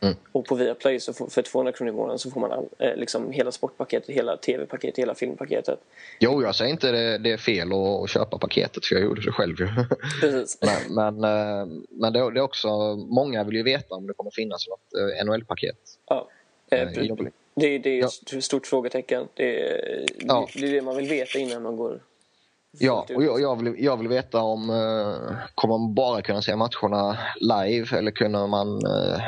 [0.00, 0.14] Mm.
[0.32, 3.32] Och på Viaplay så för 200 kronor i månaden så får man all, eh, liksom
[3.32, 5.78] hela sportpaketet, hela tv-paketet, hela filmpaketet.
[6.20, 9.20] Jo, jag säger inte det, det är fel att, att köpa paketet för jag gjorde
[9.22, 9.56] det själv.
[9.60, 9.68] ju.
[10.20, 10.58] Precis.
[10.88, 14.30] men men, eh, men det, det är också, många vill ju veta om det kommer
[14.30, 15.76] finnas något eh, NHL-paket.
[16.06, 16.28] Ja.
[16.70, 16.88] Eh, Eh,
[17.54, 18.08] det, det är Ja.
[18.36, 19.28] ett stort frågetecken.
[19.34, 20.48] Det är, Ja.
[20.54, 22.00] det är det man vill veta innan man går
[22.80, 26.56] Ja, och jag, jag, vill, jag vill veta om eh, kommer man bara kunna se
[26.56, 29.20] matcherna live eller kunna man eh,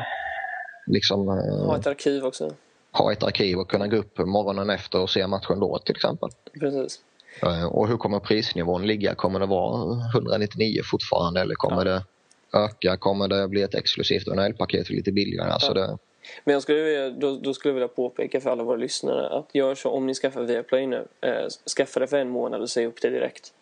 [0.87, 2.55] liksom eh, Ha ett arkiv också.
[2.93, 6.29] ha ett arkiv och kunna gå upp morgonen efter och se matchen då till exempel.
[6.61, 7.01] Precis.
[7.43, 9.15] Eh, och hur kommer prisnivån ligga?
[9.15, 12.05] Kommer det vara 199 fortfarande eller kommer det
[12.53, 12.97] öka?
[12.97, 15.51] Kommer det bli ett exklusivt NHL-paket lite billigare?
[15.51, 15.99] Alltså det,
[16.45, 19.75] Men jag skulle då, då skulle jag vilja påpeka för alla våra lyssnare att gör
[19.75, 21.05] så om ni skaffar Viaplay nu.
[21.21, 23.53] Eh, skaffa det för en månad och säg upp det direkt.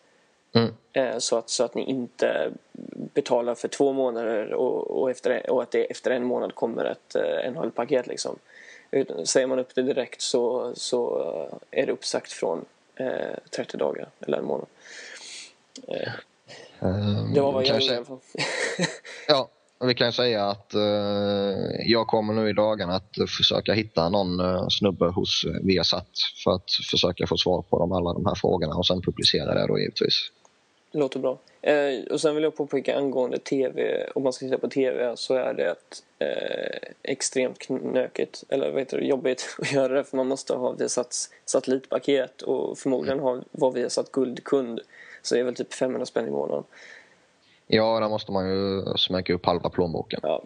[0.53, 0.73] Mm.
[0.93, 2.51] Eh, så, att, så att ni inte
[3.13, 7.15] betalar för två månader och, och, efter, och att det efter en månad kommer ett
[7.15, 8.07] eh, NHL-paket.
[8.07, 8.35] Liksom.
[8.91, 11.21] Utan, säger man upp det direkt så, så
[11.71, 14.67] eh, är det uppsagt från eh, 30 dagar eller en månad.
[15.87, 16.11] Eh,
[17.33, 18.19] Det var vad jag säga- gjorde i alla fall.
[19.27, 19.49] Ja,
[19.87, 20.81] vi kan säga att eh,
[21.85, 26.09] jag kommer nu i dagarna att försöka hitta någon eh, snubbe hos eh, Viasat
[26.43, 29.67] för att försöka få svar på de, alla de här frågorna och sen publicera det
[29.67, 30.31] då givetvis.
[30.91, 31.37] Låter bra.
[31.61, 35.33] Eh, och sen vill jag påpeka angående tv, om man ska titta på tv så
[35.35, 40.17] är det ett, eh, extremt knökigt, eller vad heter det, jobbigt att göra det för
[40.17, 44.79] man måste ha Viasats satellitpaket och förmodligen ha, var Viasat guldkund.
[45.21, 46.63] Så det är väl typ 500 spänn i månaden.
[47.71, 50.19] Ja, där måste man ju smäcka upp halva plånboken.
[50.23, 50.43] Ja.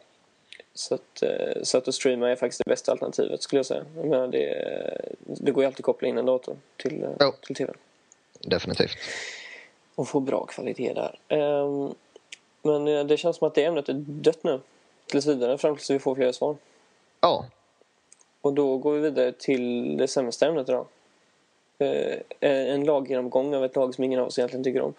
[0.73, 3.86] Så att, eh, så att streama är faktiskt det bästa alternativet skulle jag säga.
[3.95, 7.33] Jag menar, det, det går ju alltid att koppla in en dator till, eh, Ja.
[7.41, 7.73] till tv.
[8.39, 8.91] Definitivt.
[9.95, 11.19] och få bra kvalitet där.
[11.27, 11.93] Ehm,
[12.62, 14.59] men eh, det känns som att det ämnet är dött nu.
[15.05, 16.55] Tills vidare, fram tills vi får fler svar.
[17.21, 17.45] Ja,
[18.41, 20.86] Och då går vi vidare till det sämsta ämnet idag.
[22.39, 24.93] En laggenomgång av ett lag som ingen av oss egentligen tycker om.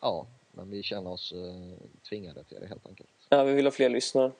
[0.00, 0.26] ja,
[0.58, 3.08] men vi känner oss eh, tvingade till det helt enkelt.
[3.28, 4.32] Ja, vi vill ha fler lyssnare.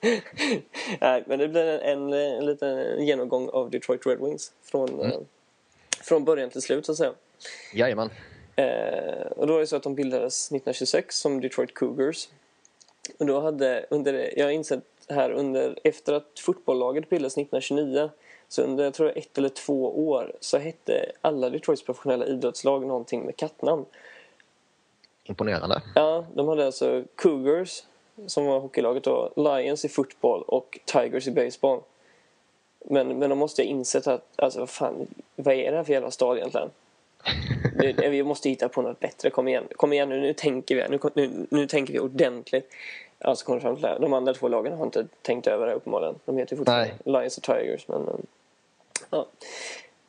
[1.00, 4.52] Nej, men det blir en, en, en liten genomgång av Detroit Red Wings.
[4.62, 5.18] Från, eh,
[6.02, 7.14] från början till slut, så att säga.
[7.74, 8.10] Jajamän.
[8.56, 12.28] Eh, och då är det så att de bildades 1926 som Detroit Cougars.
[13.18, 18.10] Och då hade, under, jag har insett här under, efter att fotbollslaget bildades 1929
[18.52, 23.22] så under jag tror ett eller två år så hette alla Detroits professionella idrottslag någonting
[23.22, 23.84] med kattnamn.
[25.24, 25.82] Imponerande.
[25.94, 27.82] Ja, de hade alltså Cougars
[28.26, 31.80] som var hockeylaget då, Lions i fotboll och Tigers i baseball.
[32.84, 35.92] Men, men de måste ha insett att, alltså vad fan, vad är det här för
[35.92, 36.70] jävla stad egentligen?
[37.78, 39.64] Det, vi måste hitta på något bättre, kom igen.
[39.76, 42.70] Kom igen nu, nu tänker vi, nu, nu, nu tänker vi ordentligt.
[43.18, 43.98] Alltså kom fram till det här.
[43.98, 46.14] De andra två lagen har inte tänkt över det uppenbarligen.
[46.24, 48.26] De heter ju fortfarande Lions och Tigers, men...
[49.12, 49.28] Ja.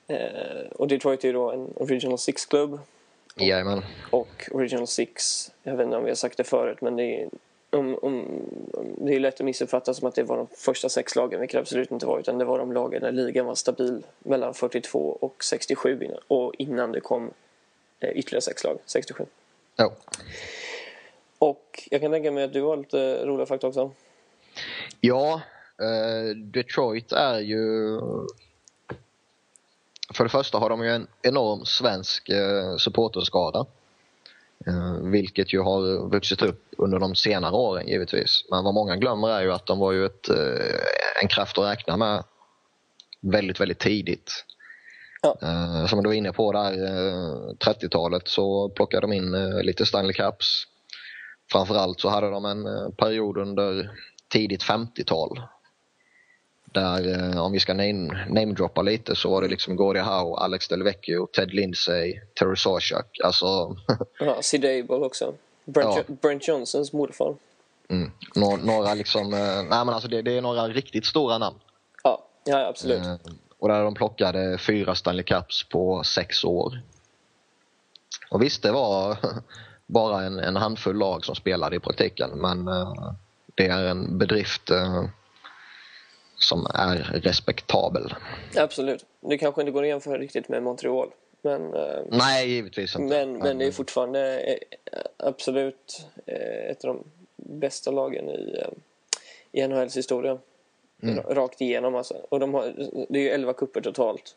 [0.08, 2.80] Eh, och Detroit är ju då en Original Six-klubb.
[3.36, 3.82] Jajamän.
[4.10, 7.30] Och Original Six, jag vet inte om vi har sagt det förut, men det är,
[7.70, 8.26] om, om,
[8.98, 11.60] det är lätt att missuppfatta som att det var de första sex lagen, vilket det
[11.60, 15.44] absolut inte var, utan det var de lagen där ligan var stabil mellan 42 och
[15.44, 17.32] 67 innan, och innan det kom
[18.00, 19.26] eh, ytterligare sex lag, 67.
[19.76, 19.94] Ja.
[21.38, 23.92] Och jag kan tänka mig att du har lite roliga fakta också.
[25.00, 25.42] Ja,
[25.80, 28.00] eh, Detroit är ju...
[30.14, 33.66] För det första har de ju en enorm svensk eh, supporterskara.
[34.68, 38.46] Eh, vilket ju har vuxit upp under de senare åren givetvis.
[38.52, 41.66] Men vad många glömmer är ju att de var ju ett, eh, en kraft att
[41.66, 42.24] räkna med
[43.22, 44.46] väldigt, väldigt tidigt.
[45.22, 45.38] Ja.
[45.42, 49.86] Eh, som du var inne på där, eh, 30-talet så plockade de in eh, lite
[49.86, 50.68] Stanley Cups.
[51.52, 53.92] Framförallt så hade de en eh, period under
[54.30, 55.42] tidigt 50-tal.
[56.74, 60.68] Där, eh, om vi ska name- namedroppa lite, så var det liksom Gordie Howe, Alex
[60.68, 63.20] Delvecchio, Ted Lindsay, Terry Sawchuk.
[63.24, 63.76] Alltså,
[64.20, 65.34] Ja, Sid Abel också.
[65.66, 66.16] Brent, Ja.
[66.22, 67.36] Brent Johnsons morfar.
[67.90, 71.58] mm, några, några liksom, eh, nej men alltså det, det är några riktigt stora namn.
[72.04, 73.06] Ja, ja absolut.
[73.06, 73.16] Eh,
[73.60, 76.82] och där de plockade fyra Stanley Cups på sex år.
[78.30, 79.18] Och visst, det var
[79.86, 82.94] bara en, en handfull lag som spelade i praktiken, men eh,
[83.56, 85.04] det är en bedrift eh,
[86.44, 88.16] som är respektabel.
[88.58, 89.06] Absolut.
[89.22, 91.10] Det kanske inte går att jämföra riktigt med Montreal.
[91.42, 93.16] Men, eh, Nej, givetvis inte.
[93.26, 94.58] men, men det är fortfarande eh,
[95.18, 97.04] absolut eh, ett av de
[97.60, 98.64] bästa lagen i,
[99.52, 100.38] i NHLs historia.
[101.30, 102.14] Rakt igenom alltså.
[102.30, 102.74] Och de har,
[103.10, 104.36] det är ju 11 kupper totalt.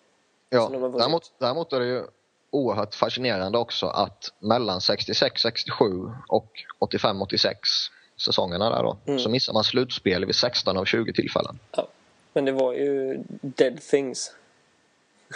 [0.50, 2.02] ja, däremot, däremot är det ju
[2.50, 7.54] oerhört fascinerande också att mellan 66-67 och 85-86
[8.16, 9.18] säsongerna där då, Mm.
[9.18, 11.58] så missar man slutspel vid 16 av 20 tillfällen.
[11.76, 11.88] Ja.
[12.36, 14.34] Men det var ju dead things.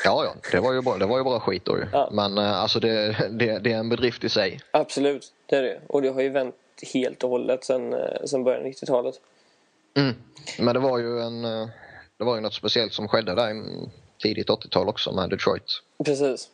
[0.04, 1.86] Ja, ja, det var ju bara, det var ju bara skit då ju.
[1.92, 2.08] Ja.
[2.12, 4.60] Men eh, alltså det, det, det är en bedrift i sig.
[4.70, 5.80] Absolut, det är det.
[5.86, 6.54] Och det har ju vänt
[6.94, 9.14] helt och hållet sen, eh, sen början av 90-talet.
[9.94, 10.14] Mm.
[10.58, 11.68] Men det var ju en, eh,
[12.16, 13.54] det var ju något speciellt som skedde där
[14.22, 15.82] tidigt 80-tal också med Detroit.
[16.04, 16.48] Precis.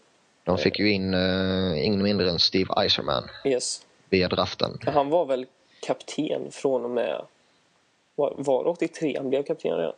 [0.44, 3.86] De fick ju in uh, ingen mindre än Steve Eiserman Yes.
[4.10, 4.78] via draften.
[4.86, 5.46] Han var väl
[5.80, 7.22] kapten från och med...
[8.14, 9.92] Var, var det 83 han blev kapten redan?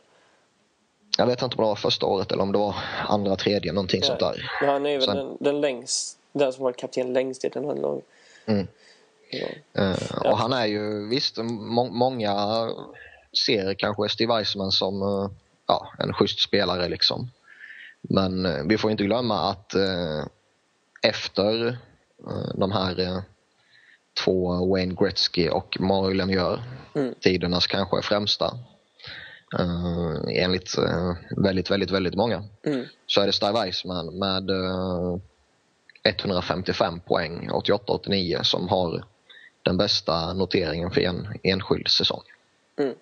[1.19, 2.75] Jag vet inte om det var första året eller om det var
[3.07, 4.31] andra, tredje, någonting sånt Nej.
[4.33, 4.51] där.
[4.61, 6.17] Men han är väl Sen- den, den längst...
[6.33, 8.01] Den som varit kapten längst i ett NHL-lag.
[8.45, 8.67] Mm.
[9.31, 9.47] Ja.
[9.83, 12.35] Eh, och han är ju, visst, må- många
[13.45, 15.29] ser kanske Steve Eiserman som eh,
[15.67, 17.31] ja, en schysst spelare liksom.
[18.01, 19.73] Men eh, vi får inte glömma att
[21.01, 21.77] efter
[22.55, 23.21] de här
[24.23, 26.59] två Wayne Gretzky och Mario Lemieux,
[26.95, 27.13] Mm.
[27.21, 28.57] tidernas kanske främsta,
[29.59, 32.85] eh, enligt eh, väldigt, väldigt, väldigt många, Mm.
[33.05, 35.17] så är det Steve Eiserman med eh,
[36.03, 39.03] 155 poäng 88-89 som har
[39.63, 42.21] den bästa noteringen för en enskild säsong.
[42.77, 42.95] Mm.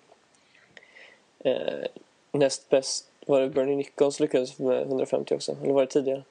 [1.44, 1.86] Eh,
[2.32, 6.22] näst bäst var det Bernie Nichols lyckades med 150 också, eller var det tidigare?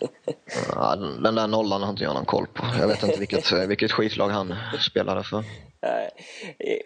[0.74, 2.64] ja, den där nollan har inte jag någon koll på.
[2.80, 5.44] Jag vet inte vilket, vilket skitlag han spelade för.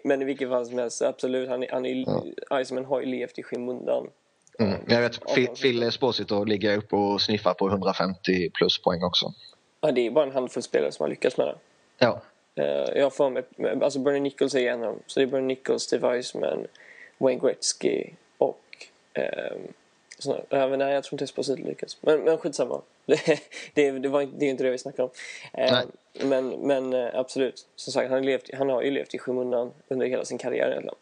[0.03, 1.49] Men i vilket fall som helst, absolut.
[1.49, 2.05] Han, han är,
[2.49, 2.61] ja.
[2.61, 4.07] Iceman har ju levt i skymundan.
[4.59, 4.79] Mm.
[4.87, 5.19] Jag vet,
[5.61, 9.33] Phil Esposito ligger uppe och sniffar på 150 plus poäng också.
[9.81, 11.55] Ja, det är bara en handfull spelare som har lyckats med det.
[11.97, 12.21] Ja.
[12.59, 13.43] Uh, jag får mig,
[13.81, 14.99] alltså Bernie Nichols är en av dem.
[15.07, 16.67] Så det är Bernie Nichols, Steve Eisman,
[17.17, 18.05] Wayne Gretzky
[18.37, 19.73] och um,
[20.21, 21.97] såna, nej, jag tror inte Esposito lyckas.
[22.01, 22.81] Men, men skitsamma.
[23.05, 23.39] det,
[23.73, 25.09] det, det, var, det är inte det vi snackar om.
[25.59, 25.81] Uh,
[26.27, 29.71] men, men uh, absolut, som sagt, han har, levt, han har ju levt i skymundan
[29.87, 30.69] under hela sin karriär.
[30.69, 30.93] Eller?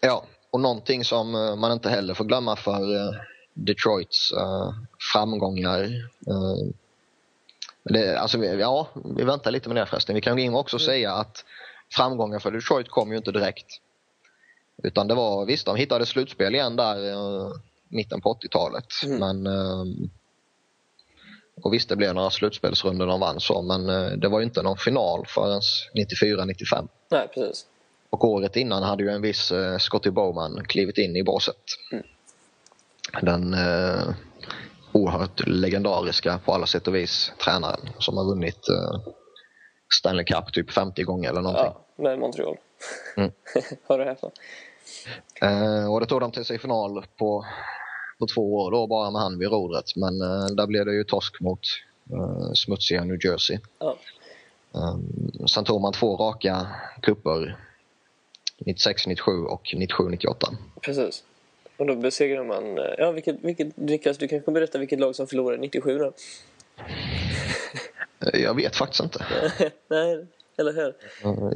[0.00, 2.80] Ja, och någonting som man inte heller får glömma för
[3.54, 4.32] Detroits
[5.12, 5.88] framgångar
[7.88, 10.14] det, alltså, ja, vi väntar lite med det förresten.
[10.14, 10.86] Vi kan gå in och också mm.
[10.86, 11.44] säga att
[11.92, 13.66] framgången för Detroit kom ju inte direkt.
[14.82, 16.96] Utan det var, visst de hittade slutspel igen där
[17.88, 18.86] mitten på 80-talet.
[19.04, 19.18] Mm.
[19.18, 19.84] Men uh,
[21.62, 24.62] och visst det blev några slutspelsrundor de vann så men uh, det var ju inte
[24.62, 25.60] någon final förrän
[25.94, 26.88] 94-95.
[27.10, 27.66] Nej precis.
[28.10, 31.56] Och året innan hade ju en viss uh, Scotty Bowman klivit in i båset.
[31.92, 32.04] Mm.
[33.22, 33.54] Den
[34.92, 39.00] oerhört legendariska på alla sätt och vis tränaren som har vunnit uh,
[39.94, 41.72] Stanley Cup typ 50 gånger eller någonting.
[41.96, 42.56] Ja, med Montreal.
[43.16, 43.30] Mm.
[43.88, 44.30] Hör du häpna.
[45.42, 47.46] Uh, och det tog de till sig final på,
[48.18, 51.04] på två år då bara med han vid rodret men uh, där blev det ju
[51.04, 51.60] torsk mot
[52.12, 53.58] uh, smutsiga New Jersey.
[53.78, 53.96] Ja.
[54.72, 56.66] Um, sen tog man två raka
[57.02, 57.56] kupper
[58.58, 60.56] 96-97 och 97-98.
[60.80, 61.24] Precis.
[61.76, 62.78] Och då besegrade man...
[62.78, 66.12] Eh, ja, vilket, vilket, Niklas, du kanske berätta vilket lag som förlorade 97 då?
[68.38, 69.26] Jag vet faktiskt inte.
[69.88, 70.26] Nej,
[70.60, 70.94] eller hur?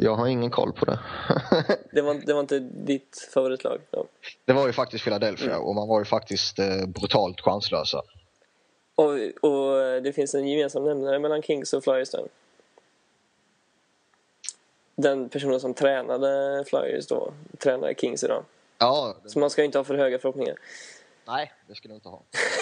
[0.05, 0.99] Jag har ingen koll på det.
[1.91, 3.81] det, var, det var inte ditt favoritlag?
[3.91, 4.05] Ja.
[4.45, 5.63] Det var ju faktiskt Philadelphia mm.
[5.63, 8.03] och man var ju faktiskt eh, brutalt chanslösa.
[8.95, 9.13] Och,
[9.51, 12.29] och det finns en gemensam nämnare mellan Kings och Flyers där.
[14.97, 18.45] Den personen som tränade Flyers då, tränar Kings idag.
[18.79, 19.17] Ja.
[19.27, 20.57] Så man ska inte ha för höga förhoppningar.
[21.27, 22.23] Nej, det ska du inte ha.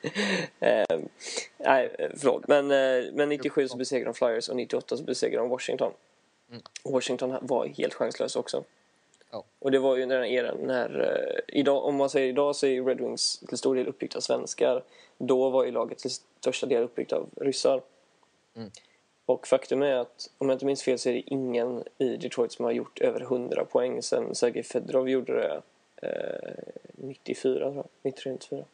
[0.60, 0.98] eh,
[1.58, 2.48] nej, förlåt.
[2.48, 5.92] Men, eh, men 97 så besegrade de Flyers och 98 så besegrade de Washington.
[6.50, 6.62] Mm.
[6.84, 8.64] Washington var helt chanslös också.
[9.30, 9.44] Ja.
[9.58, 11.00] Och det var ju under den eran när...
[11.00, 14.20] Eh, idag, om man säger idag så är Red Wings till stor del uppbyggt av
[14.20, 14.82] svenskar.
[15.18, 17.82] Då var ju laget till största del uppbyggt av ryssar.
[18.56, 18.70] Mm.
[19.26, 22.52] Och faktum är att, om jag inte minns fel, så är det ingen i Detroit
[22.52, 25.62] som har gjort över 100 poäng sen Sergej Fedorov gjorde det
[26.08, 26.54] eh,
[26.94, 27.88] 94, tror jag.
[28.02, 28.64] 93, 94.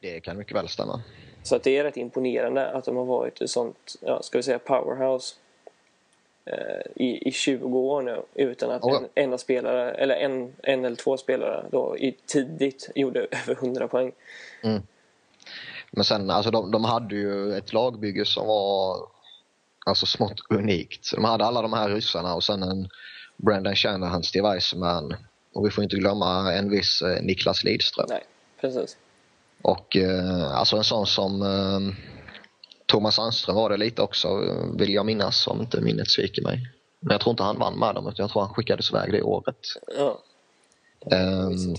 [0.00, 1.02] Det kan mycket väl stämma.
[1.42, 4.42] Så att det är rätt imponerande att de har varit ett sånt, ja, ska vi
[4.42, 5.34] säga powerhouse
[6.44, 10.84] eh, i, i 20 år nu utan att oh en, en spelare, eller en, en
[10.84, 14.12] eller två spelare då i tidigt gjorde över 100 poäng.
[14.62, 14.82] Mm.
[15.90, 19.08] Men sen, alltså de, de hade ju ett lagbygge som var
[19.86, 21.04] alltså smått unikt.
[21.04, 22.88] Så de hade alla de här ryssarna och sen en
[23.36, 25.16] Brandon Shanahan, Steve Eisenman
[25.52, 28.06] och vi får inte glömma en viss eh, Niklas Lidström.
[28.08, 28.24] Nej,
[28.60, 28.96] precis.
[29.62, 31.94] Och eh, alltså en sån som eh,
[32.86, 34.28] Thomas Sandström var det lite också,
[34.78, 36.70] vill jag minnas om inte minnet sviker mig.
[37.00, 39.22] Men jag tror inte han vann med dem, utan jag tror han skickades iväg det
[39.22, 39.56] året.
[39.98, 40.18] Ja.
[41.00, 41.76] Um,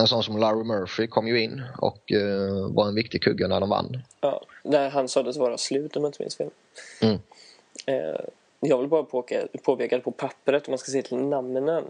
[0.00, 3.60] en sån som Larry Murphy kom ju in och uh, var en viktig kugge när
[3.60, 4.02] de vann.
[4.20, 6.50] Ja, där han sades vara slut om jag inte minns fel.
[7.00, 7.14] Mm.
[7.88, 8.20] Uh,
[8.60, 9.02] jag vill bara
[9.62, 11.84] påpeka, på pappret, om man ska se till namnen,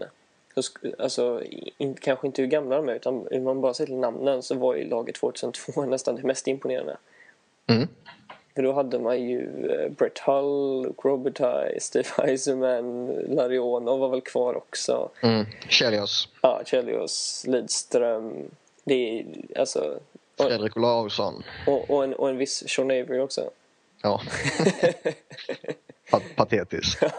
[0.99, 1.43] alltså
[1.77, 4.55] in, kanske inte hur gamla de är, utan om man bara ser till namnen så
[4.55, 6.97] var ju laget 2002 nästan det mest imponerande.
[7.67, 7.87] Mm.
[8.55, 14.21] För då hade man ju eh, Brett Hull, Luke Robitaille, Steve Eisenman, Larionov var väl
[14.21, 15.09] kvar också.
[15.23, 15.45] Mm.
[15.69, 16.27] Chelios.
[16.41, 18.33] Ja, Chelios, Lidström.
[18.83, 19.25] Det är
[19.59, 19.99] alltså...
[20.37, 21.43] Fredrik Olausson.
[21.67, 23.49] Och, och, en, och en viss Sean Avery också.
[24.01, 24.21] Ja.
[26.35, 27.03] Patetiskt.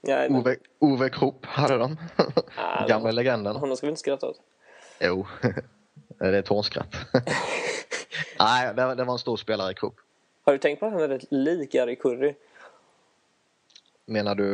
[0.00, 1.96] ja, Ove, Ove Krupp hade de.
[2.56, 3.56] Ah, Gamla legenden.
[3.56, 4.40] Honom ska vi inte skratta åt.
[5.00, 5.26] Jo,
[6.18, 6.94] det är ett hånskratt.
[8.38, 9.94] Nej, det, det var en stor spelare i cup.
[10.44, 12.34] Har du tänkt på att han är rätt lik Gary Curry?
[14.04, 14.44] Menar du...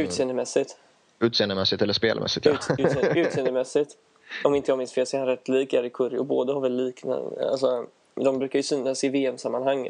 [0.00, 0.76] Utseendemässigt.
[1.18, 2.46] Utseendemässigt eller spelmässigt?
[2.46, 2.52] Ja.
[2.52, 3.96] Ut, utseende, utseendemässigt.
[4.44, 6.60] Om inte jag minns fel så är han rätt lik Gary Curry och båda har
[6.60, 7.50] väl liknande...
[7.50, 9.88] Alltså, de brukar ju synas i VM-sammanhang.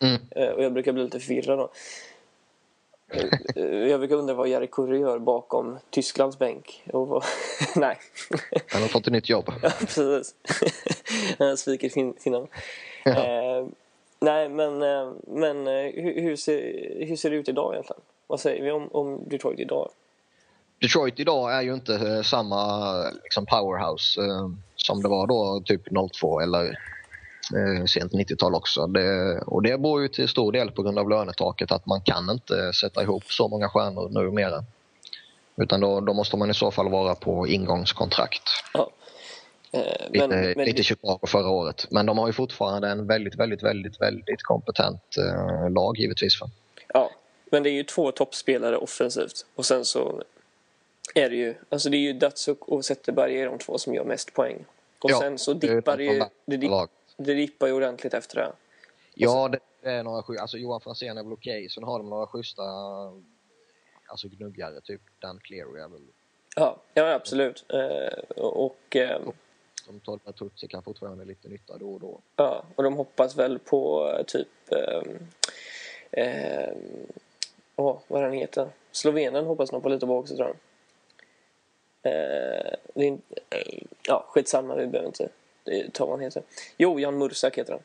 [0.00, 0.20] Mm.
[0.30, 1.70] Eh, och jag brukar bli lite förvirrad då.
[3.64, 6.82] Jag brukar undra vad Jari Kurri gör bakom Tysklands bänk.
[6.92, 7.24] Och vad...
[7.76, 7.98] Nej.
[8.68, 9.52] Han har fått ett nytt jobb.
[9.62, 10.34] Ja, precis.
[11.38, 11.56] Han
[11.90, 12.46] fin finnarna.
[13.04, 13.10] Ja.
[13.10, 13.66] Eh,
[14.20, 16.60] nej, men, eh, men eh, hur, hur, ser,
[17.06, 18.02] hur ser det ut idag egentligen?
[18.26, 19.90] Vad säger vi om, om Detroit idag?
[20.80, 22.94] Detroit idag är ju inte eh, samma
[23.24, 25.82] liksom, powerhouse eh, som det var då, typ
[26.12, 26.74] 02 eller eh,
[27.86, 28.86] sent 90-tal också.
[28.86, 32.30] Det, och det beror ju till stor del på grund av lönetaket att man kan
[32.30, 34.64] inte sätta ihop så många stjärnor numera.
[35.56, 38.42] Utan då, då måste man i så fall vara på ingångskontrakt.
[38.74, 38.90] Ja.
[39.72, 40.66] Eh, lite, men, men...
[40.66, 41.86] lite Chicago förra året.
[41.90, 46.38] Men de har ju fortfarande en väldigt, väldigt, väldigt, väldigt kompetent eh, lag givetvis.
[46.38, 46.48] För.
[46.88, 47.10] Ja,
[47.50, 50.22] men det är ju två toppspelare offensivt och sen så
[51.14, 54.04] är det ju, alltså det är ju Datsuk och Zetterberg är de två som gör
[54.04, 54.64] mest poäng.
[54.98, 56.70] Och ja, sen så dippar det ju, det, dipp,
[57.24, 58.52] det dippar ju ordentligt efter det.
[59.14, 61.68] Ja, det, det är några alltså Johan Franzén är väl okej, okay.
[61.68, 62.62] sen har de några schyssta
[64.06, 66.06] alltså gnuggare, typ Dan Cleary är väl...
[66.56, 67.64] Ja, ja absolut.
[67.68, 68.96] Eh, och...
[68.96, 69.20] Eh,
[69.86, 72.20] som Tolpa Tutsi kan fortfarande lite nytta då och då.
[72.36, 74.48] Ja, och de hoppas väl på typ...
[74.70, 75.02] Eh,
[76.24, 76.74] eh,
[77.76, 78.68] oh, vad den heter?
[78.92, 80.56] Slovenen hoppas de på lite på också tror jag.
[82.12, 83.12] Eh, det är,
[83.50, 85.28] eh, ja, skitsamma, vi behöver inte
[85.92, 86.42] ta vad han heter.
[86.76, 87.82] Jo, Jan Mursak heter han.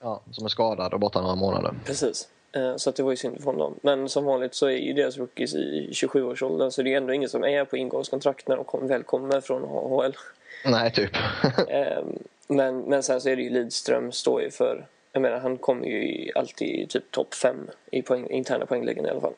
[0.00, 1.74] Ja, som är skadad och borta några månader.
[1.84, 2.28] Precis.
[2.52, 3.74] Eh, så att det var ju synd för honom.
[3.82, 7.28] Men som vanligt så är ju deras rookies i 27-årsåldern så det är ändå ingen
[7.28, 10.16] som är på ingångskontrakt när de kom, väl kommer från AHL.
[10.64, 11.10] Nej, typ.
[11.68, 12.18] Ehm,
[12.48, 14.86] men, men sen så är det ju Lidström står ju för...
[15.12, 19.08] Jag menar, han kommer ju alltid i typ topp 5 i poäng, interna poänglägen i
[19.08, 19.34] alla fall.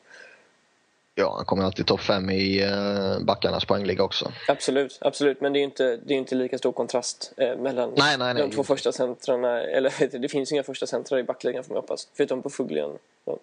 [1.15, 4.31] Ja, han kommer alltid topp fem i uh, backarnas poängliga också.
[4.47, 5.41] Absolut, absolut.
[5.41, 8.43] Men det är inte, det är inte lika stor kontrast eh, mellan nej, nej, nej,
[8.43, 9.61] de två första centrarna.
[9.61, 12.07] Eller det finns inga första centrar i backligan får man hoppas.
[12.13, 12.97] Förutom på Fugglian.
[13.25, 13.37] Ja.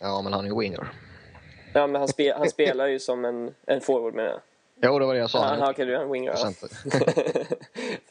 [0.00, 0.88] ja, men han är ju winger.
[1.72, 4.40] Ja, men han, spe, han spelar ju som en, en forward menar jag.
[4.84, 5.38] Jo, det var det jag sa.
[5.38, 6.32] Ah, han, du är en winger.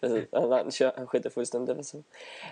[0.02, 1.94] Han, han, han skiter fullständigt.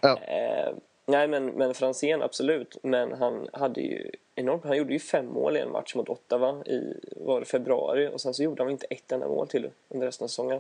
[0.02, 0.20] Ja.
[0.22, 0.74] Eh,
[1.10, 2.78] Nej, men, men Franzén absolut.
[2.84, 4.66] Men han hade ju enormt.
[4.66, 8.22] Han gjorde ju fem mål i en match mot Ottawa i var det februari och
[8.22, 10.60] sen så gjorde han inte ett enda mål till under resten av säsongen.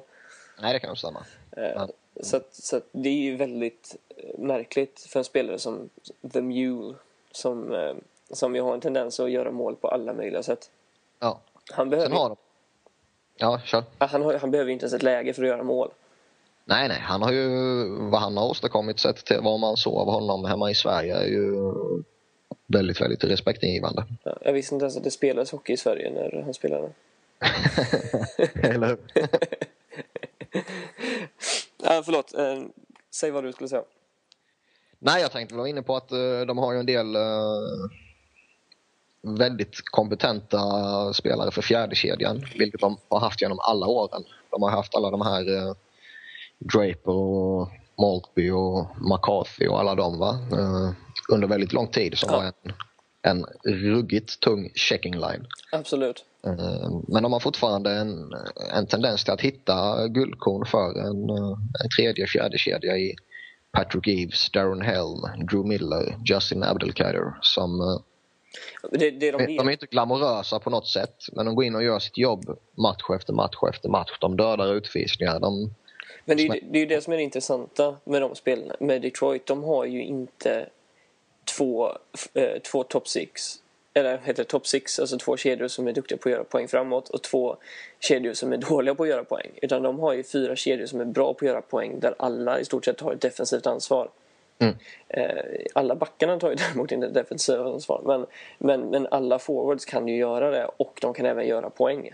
[0.61, 1.25] Nej, det kan nog stämma.
[1.51, 1.85] Eh,
[2.21, 5.89] så, att, så att det är ju väldigt eh, märkligt för en spelare som
[6.33, 6.95] The Mule
[7.31, 7.95] som, eh,
[8.29, 10.69] som ju har en tendens att göra mål på alla möjliga sätt.
[11.19, 11.39] Ja.
[11.71, 12.37] Han behöver, har de...
[13.37, 13.83] Ja, kör.
[13.97, 15.91] Han, han behöver inte ens ett läge för att göra mål.
[16.69, 16.99] Nej, nej.
[16.99, 17.47] Han har ju,
[17.89, 21.25] vad han har åstadkommit sett till vad man såg av honom hemma i Sverige är
[21.25, 21.73] ju
[22.67, 24.05] väldigt, väldigt respektingivande.
[24.23, 26.89] Ja, jag visste inte ens att det spelades hockey i Sverige när han spelade.
[28.63, 28.97] Eller hur?
[31.83, 32.33] ja, förlåt.
[32.33, 32.61] Eh,
[33.11, 33.83] säg vad du skulle säga.
[34.99, 37.89] Nej, jag tänkte vara inne på att uh, de har ju en del uh,
[39.21, 40.59] väldigt kompetenta
[41.13, 44.23] spelare för fjärdekedjan, vilket de har haft genom alla åren.
[44.49, 45.75] De har haft alla de här
[46.59, 50.39] Draper och Maltby och McCarthy och alla dem va?
[50.53, 50.91] Uh,
[51.29, 52.37] under väldigt lång tid som ja.
[52.37, 52.73] var en,
[53.21, 55.47] en ruggigt tung checking line.
[55.71, 56.25] Absolut.
[56.47, 58.33] Uh, men de har fortfarande en,
[58.73, 61.29] en tendens till att hitta guldkorn för en,
[61.83, 63.15] en tredje, fjärde kedja i
[63.71, 68.01] Patrick Eves, Darren Helm, Drew Miller, Justin Abdelkader som
[68.91, 71.83] det, det de, de, är inte glamorösa på något sätt men de går in och
[71.83, 74.17] gör sitt jobb match efter match efter match.
[74.21, 75.39] De dödar utvisningar.
[75.39, 75.73] De
[76.29, 78.75] men det är, ju, det är ju det som är det intressanta med de spelarna.
[78.79, 80.69] Med Detroit, de har ju inte
[81.57, 81.97] två,
[82.33, 83.61] eh, två top six
[83.93, 87.09] eller heter top six, alltså två kedjor som är duktiga på att göra poäng framåt
[87.09, 87.55] och två
[87.99, 89.49] kedjor som är dåliga på att göra poäng.
[89.61, 92.59] Utan de har ju fyra kedjor som är bra på att göra poäng där alla
[92.59, 94.09] i stort sett har ett defensivt ansvar.
[94.59, 94.75] Mm.
[95.07, 98.25] Eh, alla backarna tar ju däremot inte ett defensivt ansvar men,
[98.57, 102.11] men, men alla forwards kan ju göra det och de kan även göra poäng.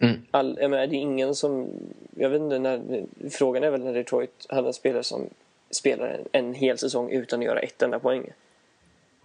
[0.00, 0.22] Mm.
[0.30, 1.68] All, jag menar, det är ingen som...
[2.16, 5.30] Jag vet inte, när, frågan är väl när Detroit hade en spelare som
[5.70, 8.32] spelar en, en hel säsong utan att göra ett enda poäng.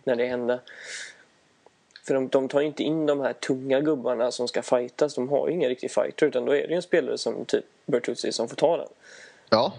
[0.03, 0.59] När det hände.
[2.03, 5.15] För de, de tar inte in de här tunga gubbarna som ska fightas.
[5.15, 7.65] De har ju ingen riktig fighter utan då är det ju en spelare som typ
[7.85, 8.87] Bertuzzi som får ta den.
[9.49, 9.73] Ja.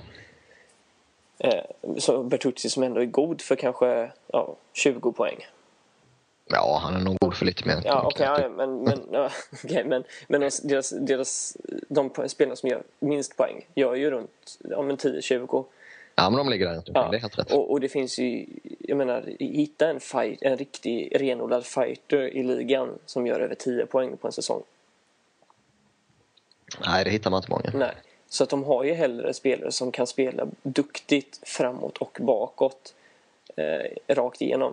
[1.38, 1.64] Eh,
[1.98, 5.46] så Bertuzzi som ändå är god för kanske ja, 20 poäng.
[6.48, 7.82] Ja, han är nog god för lite mer.
[7.84, 9.30] Ja, okej, okay, ja, men, men, ja,
[9.64, 11.56] okay, men, men deras, deras,
[11.88, 15.64] de spelarna som gör minst poäng gör ju runt ja, 10-20.
[16.14, 17.08] Ja, men de ligger där ja.
[17.10, 17.52] det är helt rätt.
[17.52, 18.46] Och, och, det finns ju,
[18.80, 23.86] jag menar, hitta en, fight, en riktig renodlad fighter i ligan som gör över 10
[23.86, 24.62] poäng på en säsong.
[26.86, 27.70] Nej, det hittar man inte många.
[27.74, 27.94] Nej,
[28.28, 32.94] så att de har ju hellre spelare som kan spela duktigt framåt och bakåt
[33.56, 34.72] eh, rakt igenom.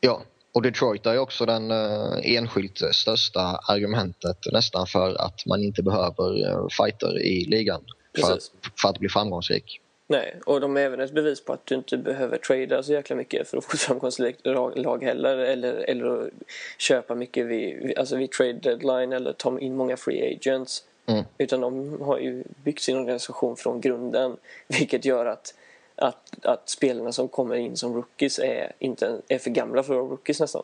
[0.00, 0.22] Ja,
[0.54, 6.50] Och Detroit är också den uh, enskilt största argumentet nästan för att man inte behöver
[6.50, 7.84] uh, fighter i ligan
[8.20, 8.50] för att,
[8.80, 9.80] för att bli framgångsrik.
[10.06, 13.16] Nej, och de är även ett bevis på att du inte behöver trada så jäkla
[13.16, 15.38] mycket för att få framgångsrikt lag heller.
[15.38, 16.30] Eller, eller
[16.78, 20.84] köpa mycket vid, alltså vid trade deadline eller ta in många free agents.
[21.06, 21.24] Mm.
[21.38, 24.36] Utan de har ju byggt sin organisation från grunden.
[24.68, 25.54] Vilket gör att,
[25.96, 30.00] att, att spelarna som kommer in som rookies är, inte, är för gamla för att
[30.00, 30.62] vara rookies nästan.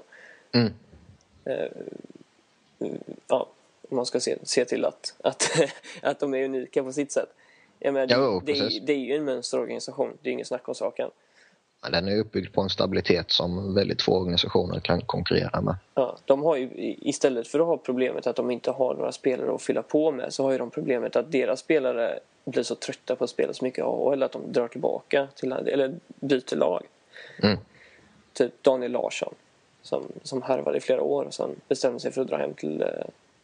[0.53, 0.73] Mm.
[1.49, 2.91] Uh,
[3.27, 3.47] ja,
[3.89, 5.51] man ska se, se till att, att,
[6.03, 7.29] att de är unika på sitt sätt.
[7.79, 10.75] Jag menar, jo, det, det, det, är ju en mönsterorganisation, det är ingen snack om
[10.75, 11.11] saken.
[11.91, 15.75] Den är uppbyggd på en stabilitet som väldigt få organisationer kan konkurrera med.
[15.95, 16.71] Ja, de har ju,
[17.01, 20.33] istället för att ha problemet att de inte har några spelare att fylla på med
[20.33, 23.65] så har ju de problemet att deras spelare blir så trötta på att spela så
[23.65, 26.87] mycket AHL att de drar tillbaka till, eller byter lag.
[27.43, 27.59] Mm.
[28.33, 29.35] Typ Daniel Larsson
[29.83, 32.85] som, som harvade i flera år och sen bestämde sig för att dra hem till,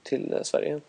[0.02, 0.80] till Sverige.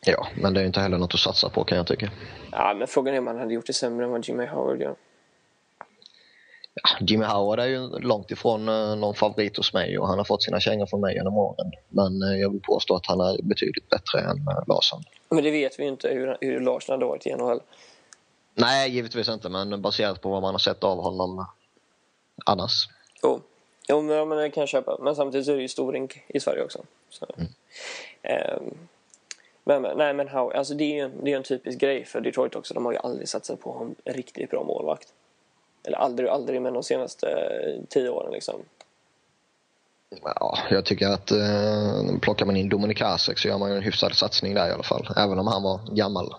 [0.00, 2.10] Ja, men det är inte heller något att satsa på kan jag tycka.
[2.52, 4.94] Ja, men frågan är om han hade gjort det sämre än vad Jimmy Howard gör.
[6.74, 10.24] Ja, Jimmy Howard är ju långt ifrån uh, någon favorit hos mig och han har
[10.24, 11.72] fått sina kängor från mig genom åren.
[11.88, 15.02] Men uh, jag vill påstå att han är betydligt bättre än uh, Larsson.
[15.28, 17.60] Men det vet vi ju inte hur, hur Larsson hade varit i NHL.
[18.54, 21.46] Nej, givetvis inte, men baserat på vad man har sett av honom
[22.46, 22.88] annars.
[23.22, 23.40] Jo,
[23.88, 24.98] jo men, men det kan jag köpa.
[25.00, 26.84] Men samtidigt är det ju storink i Sverige också.
[27.10, 27.26] Så.
[27.36, 27.48] Mm.
[28.58, 28.74] Um,
[29.64, 32.20] men, nej, men how, alltså det är ju en, det är en typisk grej för
[32.20, 32.74] Detroit också.
[32.74, 35.08] De har ju aldrig satsat på en riktigt bra målvakt.
[35.84, 38.62] Eller aldrig, aldrig, men de senaste eh, tio åren liksom.
[40.22, 43.82] Ja, jag tycker att eh, plockar man in Dominik Hasek så gör man ju en
[43.82, 45.08] hyfsad satsning där i alla fall.
[45.16, 46.34] Även om han var gammal.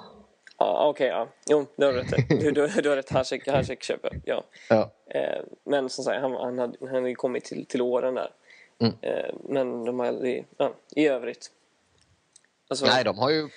[0.58, 1.08] Ja, okej.
[1.08, 1.28] Okay, ja.
[1.50, 2.30] Jo, du har rätt.
[2.30, 3.12] Du, du, du har rätt.
[3.12, 4.22] Hasek, Hasek köper.
[4.26, 4.44] Ja.
[4.70, 4.92] ja.
[5.10, 8.32] Eh, men som sagt, han, han, hade, han hade kommit till, till åren där.
[8.80, 8.94] Mm.
[9.02, 10.46] Eh, men de aldrig...
[10.58, 11.52] Ja, I övrigt
[12.68, 12.86] Alltså...
[12.86, 13.50] Nej, de har ju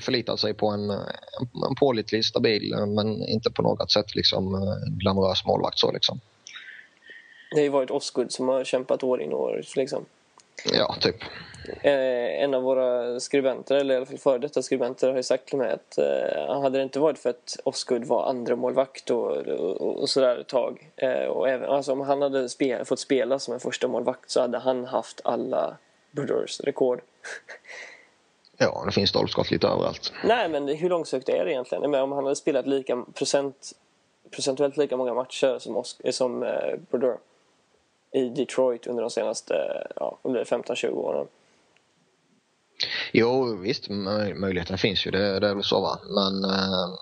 [0.00, 5.78] förlitat sig på en, en, pålitlig, stabil men inte på något sätt liksom glamorös målvakt.
[5.78, 6.20] Så, liksom.
[7.50, 9.76] Det har ju varit Osgood som har kämpat år in och år ut.
[9.76, 10.04] Liksom.
[10.72, 11.16] Ja, typ.
[11.82, 15.46] Eh, en av våra skribenter, eller i alla fall före detta skribenter, har ju sagt
[15.46, 19.36] till mig att eh, hade det inte varit för att Osgood var andra målvakt och,
[19.36, 23.38] och, och sådär ett tag eh, och även, alltså om han hade spel, fått spela
[23.38, 25.76] som en första målvakt så hade han haft alla
[26.10, 27.00] Brothers rekord.
[28.58, 30.12] Ja, det finns stolpskott lite överallt.
[30.24, 31.90] Nej, men hur långsökt är det egentligen?
[31.90, 33.72] Men om han hade spelat lika procent,
[34.30, 37.18] procentuellt lika många matcher som, Oscar, som eh, Brodeur
[38.12, 39.54] i Detroit under de senaste
[39.96, 41.26] ja, 15-20 åren.
[43.12, 45.10] Jo, visst, möjligheten finns ju.
[45.10, 45.98] Det, det är väl så, va?
[46.04, 46.94] Men eh,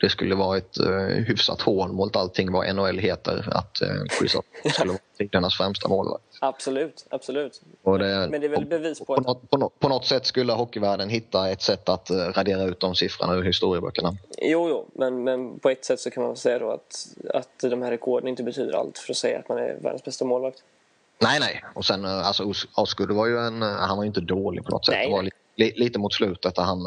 [0.00, 4.36] det skulle vara ett uh, hyfsat hån mot allting vad NHL heter att uh, Chris
[4.72, 6.24] skulle vara tidernas främsta målvakt.
[6.40, 7.62] Absolut, absolut.
[7.84, 9.26] Det, Men det är väl bevis på, på, att...
[9.26, 12.80] Något, på, något, på, något, sätt skulle hockeyvärlden hitta ett sätt att uh, radera ut
[12.80, 14.16] de siffrorna ur historieböckerna.
[14.42, 17.82] Jo, jo, men, men på ett sätt så kan man säga då att, att de
[17.82, 20.62] här rekorden inte betyder allt för att säga att man är världens bästa målvakt.
[21.18, 21.64] Nej, nej.
[21.74, 24.94] Och sen alltså Osgood var ju en, han var ju inte dålig på något sätt.
[24.94, 26.78] Nej, det var li, lite mot slutet där han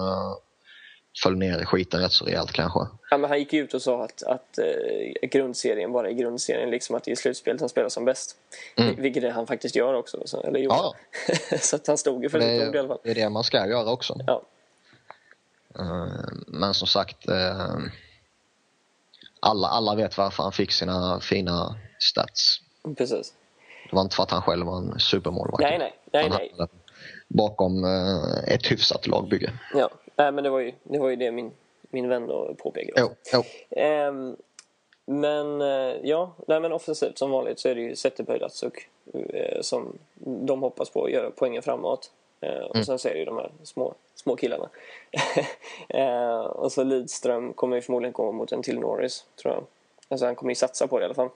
[1.23, 2.79] föll ner i skiten rätt så rejält kanske.
[3.09, 6.95] Ja, men han gick ut och sa att, att eh, grundserien bara är grundserien, liksom
[6.95, 8.35] att det är slutspelet han spelar som bäst.
[8.75, 8.95] Mm.
[9.01, 10.21] Vilket han faktiskt gör också.
[10.25, 10.95] Så, eller Ja.
[11.59, 12.99] så att han stod ju för det, ord i alla fall.
[13.03, 14.19] Det är det man ska göra också.
[14.27, 14.43] Ja.
[15.79, 16.07] Uh,
[16.47, 17.77] men som sagt, uh,
[19.39, 22.61] alla, alla vet varför han fick sina fina stats.
[22.97, 23.33] Precis.
[23.89, 25.61] Det var inte för att han själv var en supermålvakt.
[25.61, 25.95] Nej, nej.
[26.13, 26.67] nej, nej.
[27.27, 29.53] Bakom uh, ett hyfsat lagbygge.
[29.73, 29.89] Ja.
[30.17, 31.51] Nej, men det var ju det, var ju det min,
[31.81, 33.01] min vän då påpekade.
[33.01, 33.43] Jo, jo.
[33.83, 34.37] Um,
[35.05, 39.61] men uh, ja, nej, men offensivt som vanligt så är det ju Zetterberg Datsuk uh,
[39.61, 42.11] som de hoppas på att göra poängen framåt.
[42.45, 42.85] Uh, och mm.
[42.85, 44.69] sen så är det ju de här små, små killarna.
[46.49, 49.63] och så Lidström kommer ju förmodligen komma mot en till Norris, tror jag.
[50.09, 51.29] Alltså han kommer ju satsa på det i alla fall.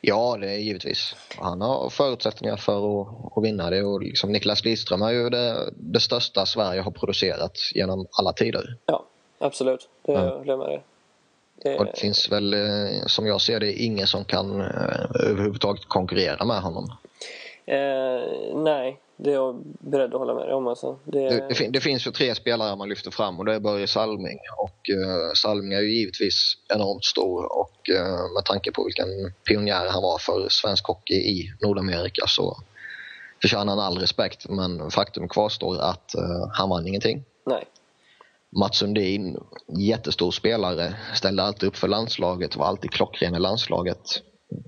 [0.00, 1.16] Ja, det är givetvis.
[1.36, 3.82] Han har förutsättningar för att, att vinna det.
[3.82, 8.76] Och liksom Niklas Lidström är ju det, det största Sverige har producerat genom alla tider.
[8.86, 9.04] Ja,
[9.38, 9.88] absolut.
[10.02, 10.28] Det mm.
[10.28, 10.82] håller jag med dig.
[11.62, 11.78] Det...
[11.78, 14.66] Och det finns väl, eh, som jag ser det, ingen som kan eh,
[15.30, 16.92] överhuvudtaget konkurrera med honom.
[17.66, 20.66] Eh, nej, det är jag beredd att hålla med dig om.
[20.66, 20.98] Alltså.
[21.04, 21.28] Det...
[21.28, 24.38] Det, det, det, finns ju tre spelare man lyfter fram och det är Börje Salming.
[24.56, 29.06] Och uh, Salming är ju givetvis enormt stor och uh, med tanke på vilken
[29.48, 32.56] pionjär han var för svensk hockey i Nordamerika så
[33.42, 34.48] förtjänar han all respekt.
[34.48, 37.24] Men faktum kvarstår att uh, han vann ingenting.
[37.46, 37.64] Nej.
[38.56, 44.22] Mats Sundin, jättestor spelare, ställde alltid upp för landslaget, var alltid klockren i landslaget.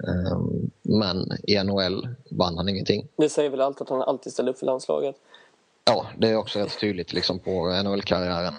[0.08, 3.08] Ehm, men i NHL vann han ingenting.
[3.16, 5.16] Det säger väl allt att han alltid ställer upp för landslaget.
[5.84, 7.50] Ja, det är också rätt tydligt liksom på
[7.84, 8.54] NHL-karriären.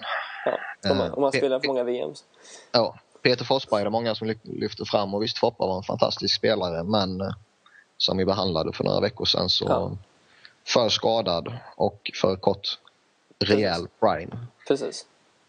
[0.82, 2.24] Ja, om man, om man Eh, spelar för många VMs.
[2.72, 5.82] Ja, Peter Forsberg är det många som ly- lyfter fram och visst Foppa var en
[5.82, 7.28] fantastisk spelare men eh,
[7.96, 9.90] som vi behandlade för några veckor sedan så Ja.
[10.66, 12.78] för skadad och för kort
[13.44, 14.38] rejäl prime.
[14.68, 15.06] Precis.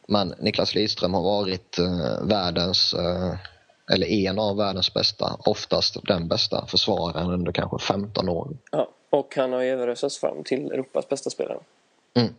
[0.08, 3.34] Men Niklas Lidström har varit eh, världens, eh,
[3.94, 8.48] eller en av världens bästa, oftast den bästa försvararen under kanske 15 år.
[8.72, 8.90] Ja.
[9.10, 11.60] Och han har ju även röstats fram till Europas bästa spelare.
[12.14, 12.34] Mm.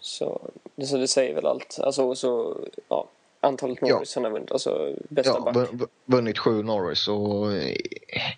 [0.00, 0.40] Så,
[0.76, 1.78] det, så det säger väl allt.
[1.82, 2.56] Alltså, så,
[2.88, 3.08] ja,
[3.40, 3.88] antalet Ja.
[3.94, 4.52] Norris han har vunnit.
[4.52, 5.56] Alltså bästa Ja, back.
[5.56, 7.76] vu- vu- vunnit sju Norris och eh,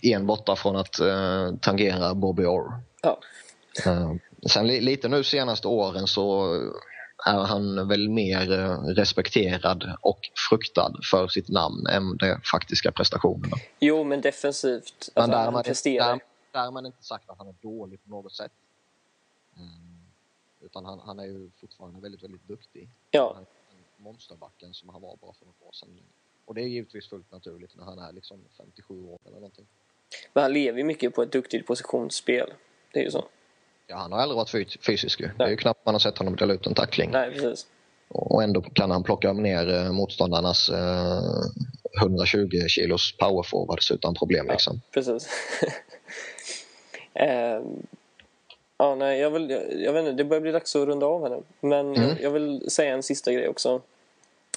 [0.02, 2.72] en borta från att eh, tangera Bobby Orr.
[3.02, 3.18] Ja.
[3.86, 4.12] Eh,
[4.50, 6.56] sen li- lite nu senaste åren så
[7.26, 10.20] är han väl mer eh, respekterad och
[10.50, 13.56] fruktad för sitt namn än de faktiska prestationerna.
[13.80, 15.10] Jo, men defensivt.
[15.14, 16.08] Men där, han man, presterar.
[16.08, 16.20] där,
[16.52, 18.52] där har man inte sagt att han är dålig på något sätt.
[19.56, 19.68] Mm.
[20.60, 22.88] Utan han, han är ju fortfarande väldigt, väldigt duktig.
[23.10, 23.38] Ja.
[23.96, 26.00] Monsterbacken som han var bara för något år sedan.
[26.44, 29.66] Och det är givetvis fullt naturligt när han är liksom 57 år eller någonting.
[30.32, 32.52] Men han lever ju mycket på ett duktigt positionsspel.
[32.92, 33.28] Det är ju så.
[33.86, 35.28] Ja, han har aldrig varit fys- fysisk ju.
[35.38, 37.10] Det är ju knappt man har sett honom dela ut en tackling.
[37.10, 37.66] Nej, precis.
[38.08, 44.46] Och ändå kan han plocka ner eh, motståndarnas eh, 120 kilos powerforwards utan problem.
[44.48, 44.80] Liksom.
[44.90, 45.28] Precis.
[47.14, 47.86] Ehm,
[48.78, 51.22] ja, nej, jag, vill, jag, jag vet inte, det börjar bli dags att runda av
[51.22, 51.42] här nu.
[51.60, 52.08] Men Mm.
[52.08, 53.80] jag, jag vill säga en sista grej också.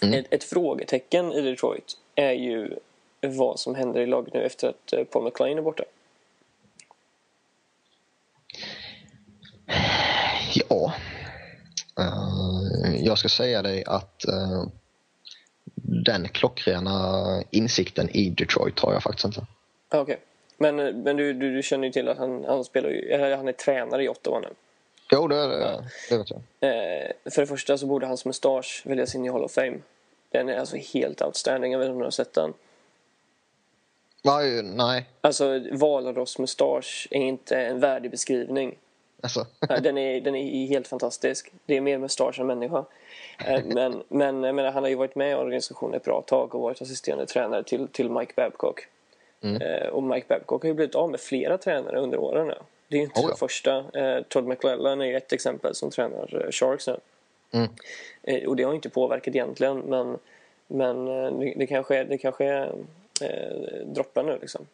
[0.02, 0.20] Mm.
[0.20, 2.76] Ett, ett frågetecken i Detroit är ju
[3.22, 5.84] vad som händer i laget nu efter att eh, Paul McLean är borta.
[10.54, 10.94] Ja.
[12.00, 14.64] Eh, jag ska säga dig att eh,
[15.76, 19.46] den klockrena insikten i Detroit har jag faktiskt inte.
[19.90, 20.20] Okej.
[20.58, 23.38] Men, eh, men du, du, du känner ju till att han, han spelar ju, eller
[23.38, 24.50] han är tränare i Ottawa nu.
[25.12, 26.42] Jo, det, det, det vet jag.
[27.34, 29.78] För det första så borde hans mustasch väljas in i Hall of Fame.
[30.32, 31.72] Den är alltså helt outstanding.
[31.72, 32.54] Jag vet inte om du har sett den.
[34.24, 38.78] Va, nej, Alltså, Valaros mustasch är inte en värdig beskrivning.
[39.22, 39.46] Alltså.
[39.82, 41.52] Den är, den är helt fantastisk.
[41.66, 42.86] Det är mer mustasch än människa.
[43.46, 46.62] Eh, Men, men menar, han har ju varit med i organisationen ett bra tag och
[46.62, 48.88] varit assisterande tränare till, till Mike Babcock.
[49.42, 49.62] Mm.
[49.62, 52.56] Eh, Och Mike Babcock har ju blivit av med flera tränare under åren nu.
[52.88, 53.28] Det är ju inte Oh ja.
[53.28, 53.86] den första.
[53.94, 57.00] Eh, Todd McClellan är ju ett exempel som tränar Sharks nu.
[57.52, 57.70] Mm.
[58.48, 60.18] Och det har inte påverkat egentligen men,
[60.68, 61.06] men
[61.60, 62.74] det, kanske det kanske är
[63.22, 64.68] eh, droppar nu liksom.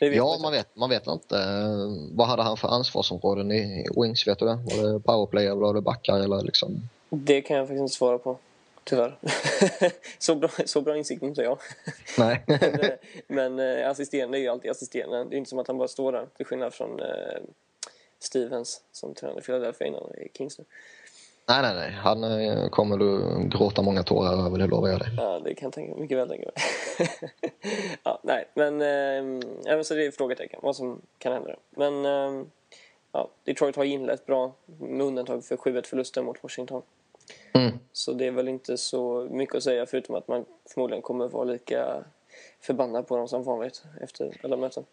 [0.00, 1.36] Vet Ja, man vet, man vet inte.
[2.12, 4.26] Vad hade han för ansvarsområden i Wings?
[4.26, 4.54] Vet du det?
[4.54, 6.20] Var det powerplay eller var det backar?
[6.20, 6.88] Eller liksom?
[7.10, 8.38] Det kan jag faktiskt inte svara på.
[8.84, 9.18] Tyvärr.
[10.18, 11.58] så, bra, så bra insikt inte jag.
[12.18, 12.44] Nej.
[12.46, 12.90] men eh,
[13.26, 15.24] men eh, assisterande är ju alltid assisterande.
[15.24, 16.26] Det är inte som att han bara står där.
[16.36, 17.40] Till skillnad från eh,
[18.18, 20.64] Stevens som tränade Philadelphia innan i Kings nu.
[21.50, 21.90] Nej, nej, nej.
[21.90, 25.08] Han eh, kommer du gråta många tårar över, det lovar jag dig.
[25.16, 27.08] Ja, det kan jag tänka, mycket väl tänka mig.
[28.02, 28.80] ja, nej, men,
[29.64, 31.56] ja, så det är frågetecken vad som kan hända.
[31.70, 32.46] Men eh,
[33.12, 36.82] ja, Detroit har inlett bra med undantag för 7-1 förlusten mot Washington.
[37.52, 37.78] Mm.
[37.92, 40.44] Så det är väl inte så mycket att säga förutom att man
[40.74, 42.04] förmodligen kommer vara lika
[42.60, 44.84] förbannad på dem som vanligt efter alla möten.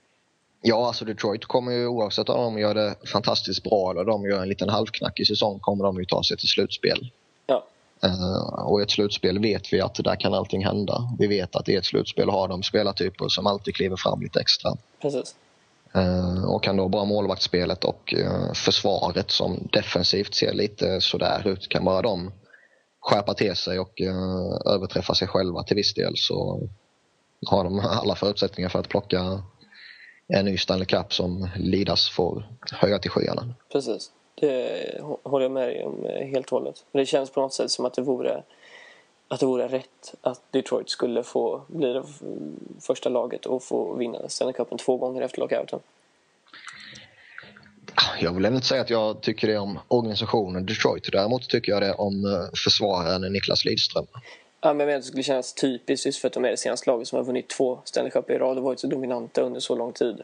[0.62, 4.42] Ja, alltså Detroit kommer ju oavsett om de gör det fantastiskt bra eller de gör
[4.42, 7.12] en liten halvknackig säsong kommer de ju ta sig till slutspel.
[7.46, 7.64] Ja,
[8.04, 11.16] Eh, och i ett slutspel vet vi att där kan allting hända.
[11.20, 14.72] Vi vet att i ett slutspel har de spelartyper som alltid kliver fram lite extra.
[15.02, 15.36] precis.
[15.94, 21.70] Eh, och kan då bara målvaktsspelet och eh, försvaret som defensivt ser lite sådär ut,
[21.70, 22.32] kan bara de
[23.00, 24.02] skärpa till sig och
[24.66, 26.62] överträffa sig själva till viss del så
[27.48, 29.44] har de alla förutsättningar för att plocka
[30.28, 33.54] en ny Stanley Cup som Lidas får höja till skyarna.
[33.72, 34.12] Precis.
[34.36, 36.86] Det hå- håller jag med dig om eh, helt och hållet.
[36.92, 38.44] Det känns på något sätt som att det vore,
[39.28, 42.04] att det vore rätt att Detroit skulle få bli det
[42.82, 45.80] första laget och få vinna Stanley Cupen två gånger efter lockouten.
[48.20, 51.10] Jag vill inte säga att jag tycker det om organisationen Detroit.
[51.12, 52.32] Däremot tycker jag det om eh,
[52.64, 54.06] försvararen Niklas Lidström.
[54.62, 56.58] Ja, men jag menar att det skulle kännas typiskt just för att de är det
[56.58, 59.60] senaste laget som har vunnit två Stanley Cup i rad och varit så dominanta under
[59.60, 60.22] så lång tid.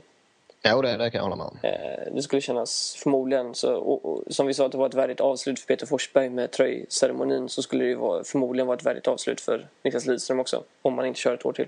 [0.62, 1.58] Ja, det, det kan jag hålla med om.
[1.62, 4.94] Eh, Det skulle kännas förmodligen, så, och, och, som vi sa att det var ett
[4.94, 8.86] värdigt avslut för Peter Forsberg med tröjceremonin så skulle det ju vara, förmodligen vara ett
[8.86, 10.64] värdigt avslut för Niklas Lidström också.
[10.82, 11.68] Om man inte kör ett år till.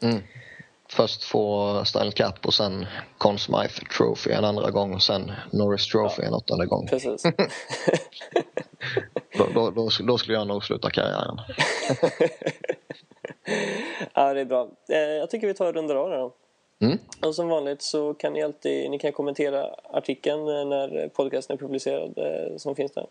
[0.00, 0.22] Mm.
[0.90, 2.86] Först få Stanley Cup och sen
[3.18, 6.86] Conn Smythe Trophy en andra gång och sen Norris Trophy en åttonde gång.
[6.86, 7.22] Precis.
[9.38, 11.40] Då, då, då, då skulle jag nog sluta karriären.
[12.00, 12.08] ja,
[14.14, 14.68] Ja, det är bra.
[14.88, 16.32] Eh, jag tycker vi tar och rundar av då.
[16.86, 16.98] Mm.
[17.22, 21.58] Och som vanligt så kan ni alltid ni kan kommentera artikeln eh, när podcasten är
[21.58, 23.06] publicerad eh, som finns där.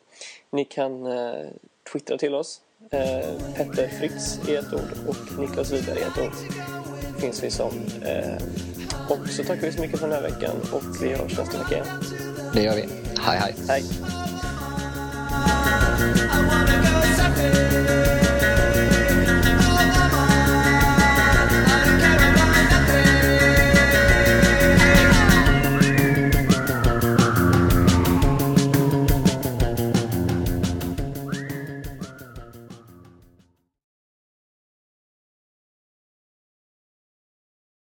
[0.49, 1.47] Ni kan eh,
[1.91, 2.61] twittra till oss.
[2.91, 6.33] Eh, Petter Fritz i ett ord och Niklas Wiberg i ett ord
[7.19, 7.71] finns vi som.
[8.05, 8.43] Eh,
[9.09, 11.75] och så tackar vi så mycket för den här veckan och vi hörs nästa vecka
[11.75, 11.87] igen.
[12.53, 12.89] Det gör vi.
[13.19, 13.55] Hej, hej.
[13.67, 13.83] Hej.